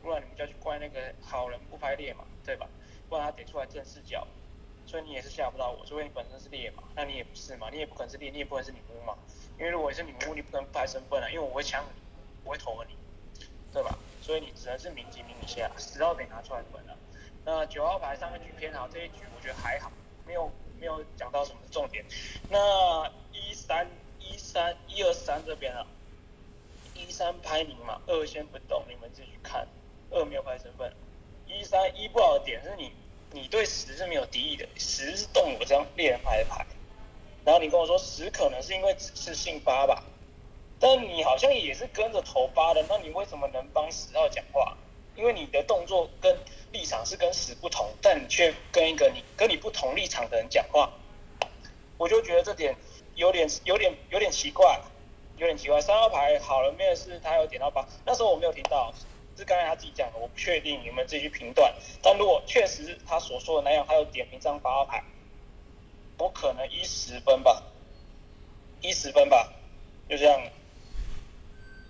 [0.03, 2.69] 不然你们就要去怪那个好人不排列嘛，对吧？
[3.09, 4.27] 不然他得出来正视角，
[4.87, 9.17] 所以你也是吓不到我，除非你本身是猎嘛，那你也不是嘛，你也不可能是猎，你也不可能是女巫嘛，
[9.59, 11.89] 因为如果是女巫，你不能不排身份啊，因为我会抢你，
[12.45, 12.97] 我会投你。
[13.73, 13.99] 对吧？
[14.23, 16.97] 所以你只能是明级明一下，十号得拿出来分了。
[17.45, 19.91] 那九号牌上个局偏好，这一局我觉得还好，
[20.25, 20.49] 没有
[20.79, 22.05] 没有讲到什么重点。
[22.49, 23.91] 那一三
[24.21, 25.85] 一三一二三这边啊，
[27.07, 29.67] 一三排名嘛，二先不动，你们自己去看。
[30.11, 30.93] 二没有排身份，
[31.47, 32.93] 一三一不好的点是你
[33.33, 36.65] 你对十是没有敌意的，十是动我这张猎人牌的牌。
[37.45, 40.05] 然后你跟我说十可能是因为只是姓八吧？
[40.79, 44.77] 但你好像也是跟着投八的，那你为什么能帮十号讲话？
[45.17, 46.37] 因为你的动作跟
[46.73, 50.93] 立场是跟十不同，但你却跟一个你跟你不同立场的人讲话，
[51.97, 52.77] 我就觉得这点
[53.15, 54.81] 有点有点有点奇怪，
[55.37, 55.81] 有点奇怪。
[55.81, 58.93] 三号牌好人面是他有点到八，那时候我没有听到，
[59.37, 61.75] 是刚才他自己讲的，我不确定，你们自己去评断。
[62.03, 65.03] 但如果确实他所说的那样，他有点评这张八号牌，
[66.19, 67.63] 我可能一十分吧，
[68.81, 69.53] 一十分吧，
[70.09, 70.41] 就这样。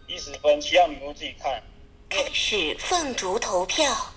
[0.06, 1.62] 一十分，其他你们自己看。
[2.10, 4.13] 开始凤竹投票。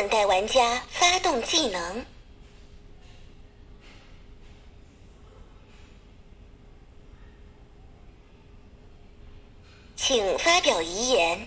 [0.00, 2.06] 等待玩家发动技能，
[9.94, 11.46] 请发表遗言。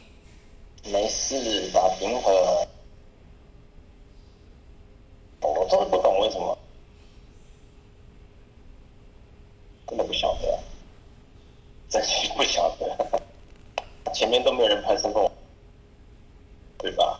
[0.84, 2.68] 没事，打平和。
[5.42, 6.56] 我真的不懂为什么，
[9.88, 10.60] 根本不晓得，
[11.90, 13.20] 真心不晓得。
[14.14, 15.28] 前面都没有人拍身份，
[16.78, 17.20] 对吧？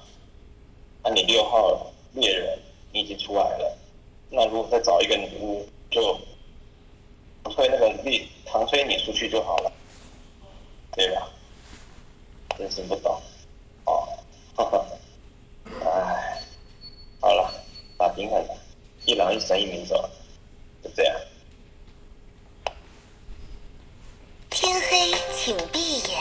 [1.06, 2.58] 那你六号猎人
[2.94, 3.78] 你已经出来了，
[4.30, 6.18] 那如果再找一个女巫，就
[7.44, 9.74] 推那个猎唐推你出去就好了，
[10.94, 11.30] 对吧？
[12.58, 13.22] 真是不懂，
[13.84, 14.08] 哦，
[14.56, 14.86] 哈哈，
[15.84, 16.42] 唉，
[17.20, 17.54] 好了，
[17.98, 18.58] 打平衡了，
[19.04, 20.10] 一狼一神一明走，
[20.82, 21.20] 就这样。
[24.50, 25.12] 天黑，
[25.46, 26.13] 请闭眼。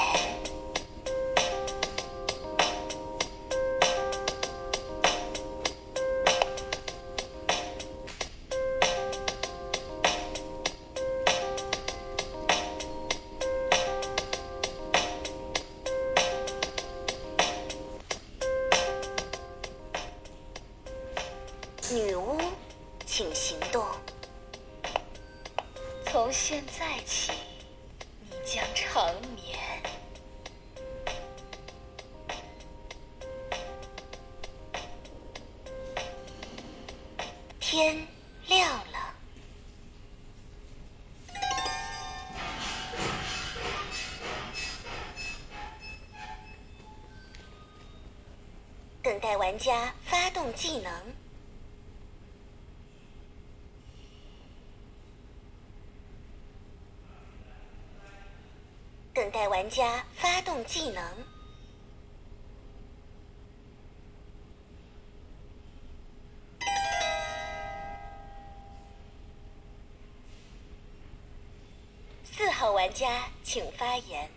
[72.93, 74.31] 家，请发言。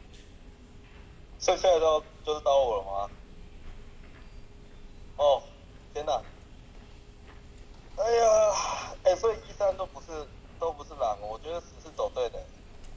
[1.39, 3.09] 剩下的都就是到我了吗？
[5.17, 5.43] 哦，
[5.93, 6.21] 天哪！
[7.97, 10.27] 哎呀，哎，所以一三都不是
[10.59, 12.43] 都不是狼，我觉得十是走对的，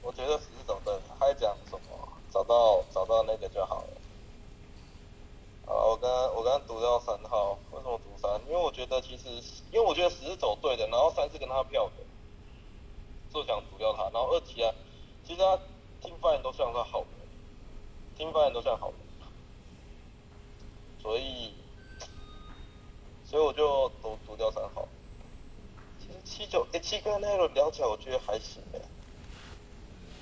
[0.01, 1.01] 我觉得十是走对的。
[1.19, 2.09] 还讲什么？
[2.31, 3.89] 找到找到那个就好了。
[5.65, 8.41] 啊，我刚刚我刚刚读到三号，为什么读三？
[8.47, 9.29] 因为我觉得其实，
[9.71, 12.03] 因为我觉得十是走对的，然后三是跟他票的，
[13.33, 14.03] 就想读掉他。
[14.05, 14.73] 然后二七啊，
[15.29, 15.59] 其实他
[16.01, 17.07] 听发言都算他好人，
[18.17, 18.97] 听发言都算好人，
[20.99, 21.53] 所以
[23.23, 24.87] 所以我就读读掉三号。
[25.99, 28.81] 其实七九哎七跟那一轮聊起来，我觉得还行哎，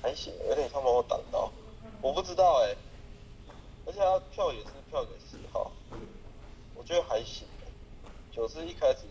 [0.02, 1.50] 还行，有点像把我挡到，
[2.02, 2.76] 我不知道哎，
[3.86, 5.72] 而且他票也是票给十号，
[6.74, 7.48] 我觉得还行，
[8.30, 9.06] 九是一开始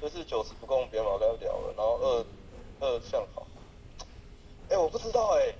[0.00, 2.24] 就是九十不共边嘛，我跟他聊了，然后二
[2.80, 3.46] 二向好，
[4.70, 5.54] 哎我不知道哎，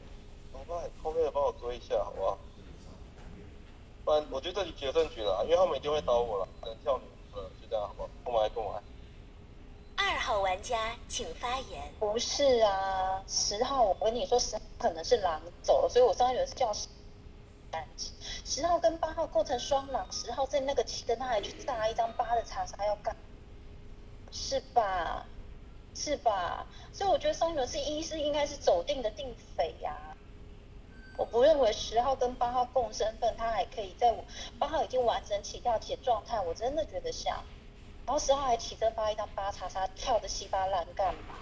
[0.53, 0.91] 怎么办？
[1.03, 2.39] 后面的帮我追一下好不好？
[4.05, 7.05] 不然我觉得这里决胜局了，因为他们一定会刀我了，可能跳女
[7.39, 8.09] 了，就这样好不好？
[8.25, 8.83] 购买购买。
[9.97, 11.93] 二号玩家请发言。
[11.99, 16.89] 不是啊，十号我跟你说，十号可能是狼走了，所以我上一轮是叫十。
[18.45, 23.17] 十号跟八号构成双狼，十号在那个七跟他还去炸一张八的查杀要干，
[24.31, 25.27] 是吧？
[25.95, 26.67] 是吧？
[26.93, 30.17] 所以我觉得上一轮是一是应该是走定的定匪呀、
[31.17, 34.25] 我不认为十号跟八号共身份，他还可以在我
[34.59, 37.43] 八号已经完整起跳且状态，我真的觉得像。
[38.07, 41.37] 然后十号还起身发一张八叉叉，跳的稀巴烂干嘛？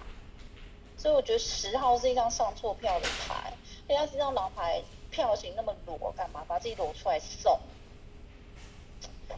[0.95, 3.53] 所以我觉得十号是一张上错票的牌，
[3.87, 7.59] 人家这张狼牌票型那么裸，干嘛把自己裸出来送？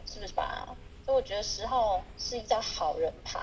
[0.04, 0.76] 是不是吧？
[1.04, 3.40] 所以我觉得十号是一张好人牌，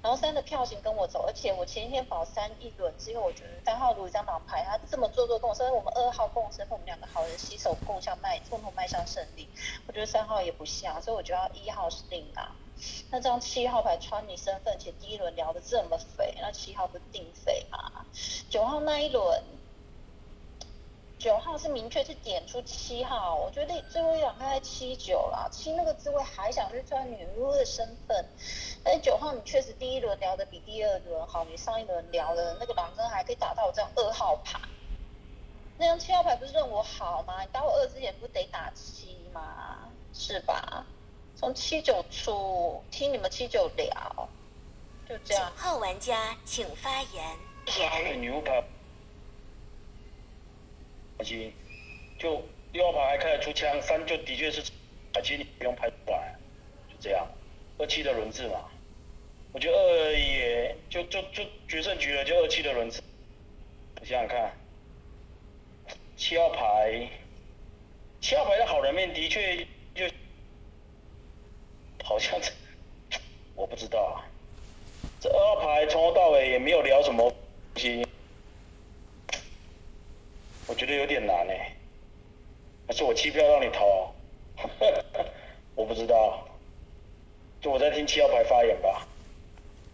[0.00, 9.48] 然后三的票型跟我走，而且我前一天保三一轮之后，我觉得三号如果一张狼牌，他这么做作跟我说，我们二号共生，我们两个好人携手共向迈，共同迈向胜利。
[9.86, 12.46] 我觉得三号也不像，所以我觉得一号是定狼。
[13.10, 18.06] 那张七号牌穿你身份，且第一轮聊得这么肥，那七号不定肥吗？
[18.48, 19.42] 九号那一轮。
[21.18, 28.24] 九号是明确去点出七号，我觉得最后一两开在七九啦，七那个滋味还想去穿女巫的身份，
[28.84, 34.60] 但是九号你确实第一轮聊的比第二轮好，你上一轮聊的那个狼真还可以打到我这样二号牌，
[35.76, 37.42] 那张七号牌不是任我好吗？
[37.42, 39.90] 你打我二之前不得打七吗？
[40.14, 40.86] 是吧？
[41.34, 44.28] 从七九出听你们七九聊，
[45.08, 45.52] 就这九样。
[45.56, 47.36] 号玩家请发言。
[47.76, 48.64] 言女巫牌，
[51.18, 51.52] 放心
[52.16, 52.40] 就
[52.72, 54.60] 六号牌还开得出枪，三就的确是，
[55.14, 56.36] 啊，其实你不用拍出来，
[56.88, 57.26] 就这样，
[57.76, 58.70] 二七的轮次嘛，
[59.52, 63.02] 我觉得二也就就就决胜局了，就二七的轮次，
[64.00, 64.52] 你想想看，
[66.16, 67.08] 七号牌，
[68.20, 70.04] 七号牌的好人面的确就
[72.04, 73.18] 好像这
[73.56, 74.22] 我不知道啊，
[75.18, 77.36] 这二号牌从头到尾也没有聊什么东
[77.82, 78.06] 西，
[80.68, 81.74] 我觉得有点难哎、
[82.86, 84.12] 还是我弃票让你投？
[85.74, 86.46] 我不知道，
[87.60, 89.06] 就我在听七号牌发言吧，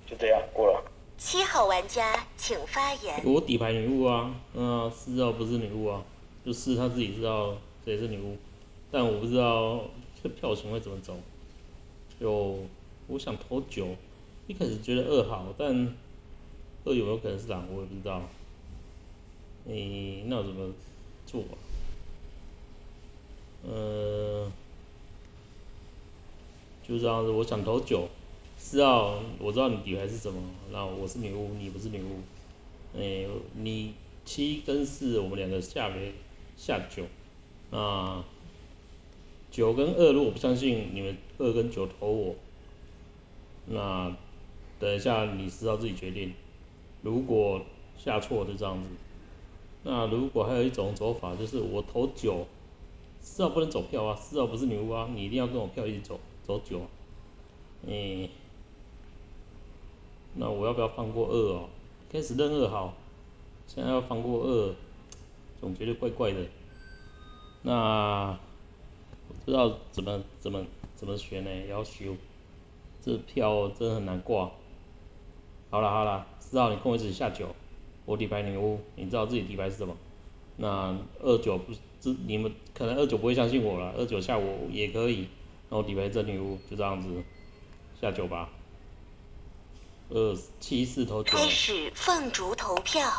[0.04, 0.82] 就这样过了。
[1.16, 3.22] 七号玩家请发言。
[3.24, 6.02] 我底牌女巫啊，那四号不是女巫啊，
[6.44, 8.36] 就是他自己知道谁是女巫，
[8.90, 9.84] 但我不知道
[10.22, 11.16] 这票型会怎么走。
[12.20, 12.58] 就
[13.06, 13.94] 我想投九，
[14.48, 15.94] 一开始觉得二好，但
[16.84, 18.20] 二有没有可能是狼，我也不知道。
[19.66, 20.72] 诶、那怎么
[21.26, 21.54] 做啊？
[23.66, 24.52] 呃，
[26.86, 28.08] 就这样子，我想投九，
[28.58, 32.20] 四号我知道你底牌是什么，那我是女巫，你不是女巫。
[32.98, 33.94] 诶、你
[34.26, 36.12] 七跟四我们两个下没
[36.56, 37.04] 下九，
[37.70, 38.22] 那
[39.50, 42.36] 九跟二如果不相信你们二跟九投我，
[43.66, 44.14] 那
[44.78, 46.34] 等一下你四号自己决定。
[47.02, 47.62] 如果
[47.98, 48.90] 下错就这样子，
[49.86, 52.46] 那如果还有一种走法就是我投九，
[53.20, 56.80] 四号不能走票啊，四号不是女巫啊，你一定要跟我票一起走，走九。
[57.86, 58.30] 诶、
[60.36, 61.68] 那我要不要放过二哦？
[62.10, 62.94] 开始认二好，
[63.66, 64.74] 现在要放过二，
[65.60, 66.40] 总觉得怪怪的。
[67.60, 68.38] 那
[69.28, 70.64] 不知道怎么怎么
[70.96, 71.66] 怎么选呢？
[71.66, 72.16] 要修，
[73.02, 74.50] 这票真的很难挂。
[75.70, 77.48] 好了好了，四号你跟我一起下九，
[78.04, 79.96] 我底牌女巫，你知道自己底牌是什么？
[80.56, 85.28] 那二九不这你们可能二九不会相信我了，二九下我也可以，
[85.68, 87.08] 然后底牌真女巫就这样子
[88.00, 88.50] 下九吧。
[90.10, 93.10] 二七四投九，开始放逐投票。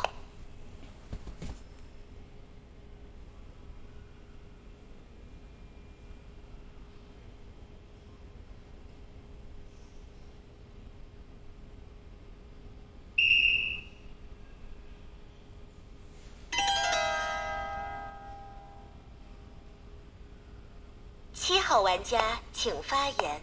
[21.86, 23.42] 玩家请发言。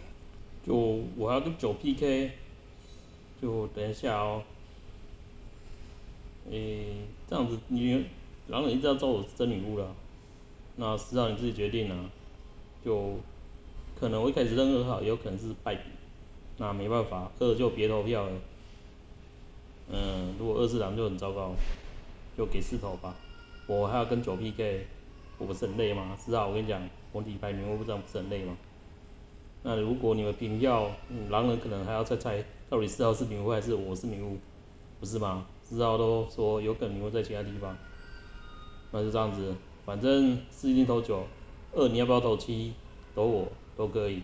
[0.67, 0.75] 就
[1.15, 2.31] 我要跟九 PK，
[3.41, 4.43] 就等一下哦。
[6.51, 8.05] 诶，这样子你
[8.49, 9.95] 狼人一直要招我真女巫了，
[10.75, 12.09] 那十号你自己决定啊。
[12.83, 13.15] 就
[13.97, 15.83] 可能我一开始扔二号，也有可能是败笔，
[16.57, 18.31] 那没办法，二就别投票了。
[19.89, 21.55] 嗯，如果二是狼就很糟糕，
[22.37, 23.15] 就给四投吧。
[23.67, 24.85] 我还要跟九 PK，
[25.37, 26.17] 我不是很累吗？
[26.25, 26.81] 十号我跟你讲，
[27.13, 28.57] 我底牌女巫这样不是很累吗？
[29.61, 30.91] 那如果你们平票，
[31.29, 34.37] 狼人可能还要再猜到底四号是女巫还是我是女巫，
[34.99, 35.45] 不是吗？
[35.61, 37.77] 四号都说有可能女巫在其他地方，
[38.91, 39.55] 那就这样子，
[39.85, 41.25] 反正四一定投九，
[41.71, 42.73] 二你要不要投七，
[43.15, 43.47] 投我
[43.77, 44.23] 都可以。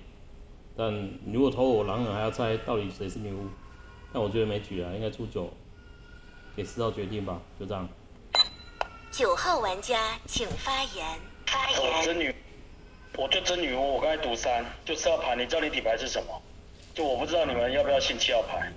[0.76, 3.48] 但如果投我，狼人还要猜到底谁是女巫，
[4.12, 5.50] 但我觉得没举啊，应该出九，
[6.56, 7.88] 给四号决定吧，就这样。
[9.12, 11.20] 九号玩家请发言。
[11.46, 12.06] 发言。
[12.06, 12.36] 真女。
[13.20, 16.42] 我就真女巫，我刚才读三，就四号牌，你知道你底牌是什么？
[16.96, 18.72] 就我不知道你们要不要信七号牌，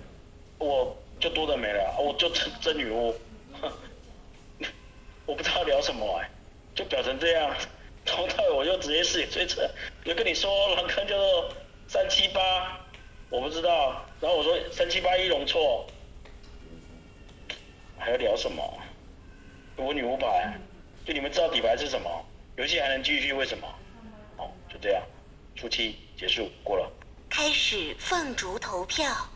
[0.58, 3.14] 我就多的没了，我就真真女巫，
[5.26, 6.28] 我不知道聊什么哎，
[6.74, 7.54] 就表成这样，
[8.04, 9.70] 从头到尾我就直接视野追测，
[10.02, 11.52] 有跟你说狼坑叫做
[11.86, 12.80] 三七八，
[13.30, 15.86] 我不知道，然后我说三七八一容错，
[17.96, 18.60] 还要聊什么？
[19.76, 20.52] 我女巫牌，
[21.06, 22.26] 就你们知道底牌是什么？
[22.56, 23.68] 游戏还能继续，为什么？
[24.82, 25.02] 就这样，
[25.54, 26.90] 初期结束过了。
[27.30, 29.31] 开始放逐投票。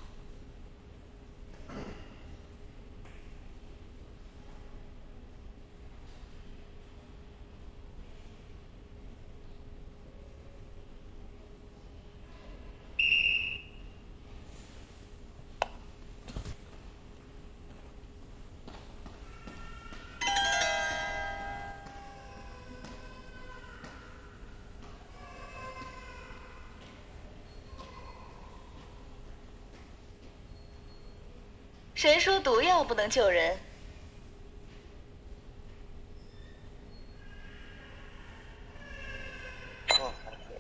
[32.46, 33.58] 毒药不能救人？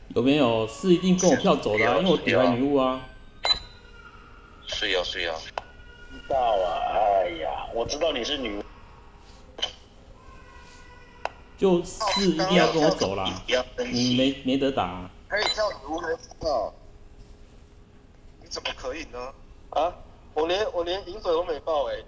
[0.08, 1.98] 有没有是一定跟我票走的啊？
[1.98, 3.06] 因为我点了女巫啊。
[4.66, 5.32] 是呀是呀。
[6.10, 8.64] 知道啊，哎呀，我知道你是女巫。
[11.56, 13.32] 就是一定要跟我走啦，
[13.92, 15.08] 你没没得打。
[15.28, 16.74] 可以跳女巫黑道，
[18.42, 19.32] 你怎么可以呢？
[19.70, 19.94] 啊，
[20.36, 22.06] 我连我连饮水都没报哎。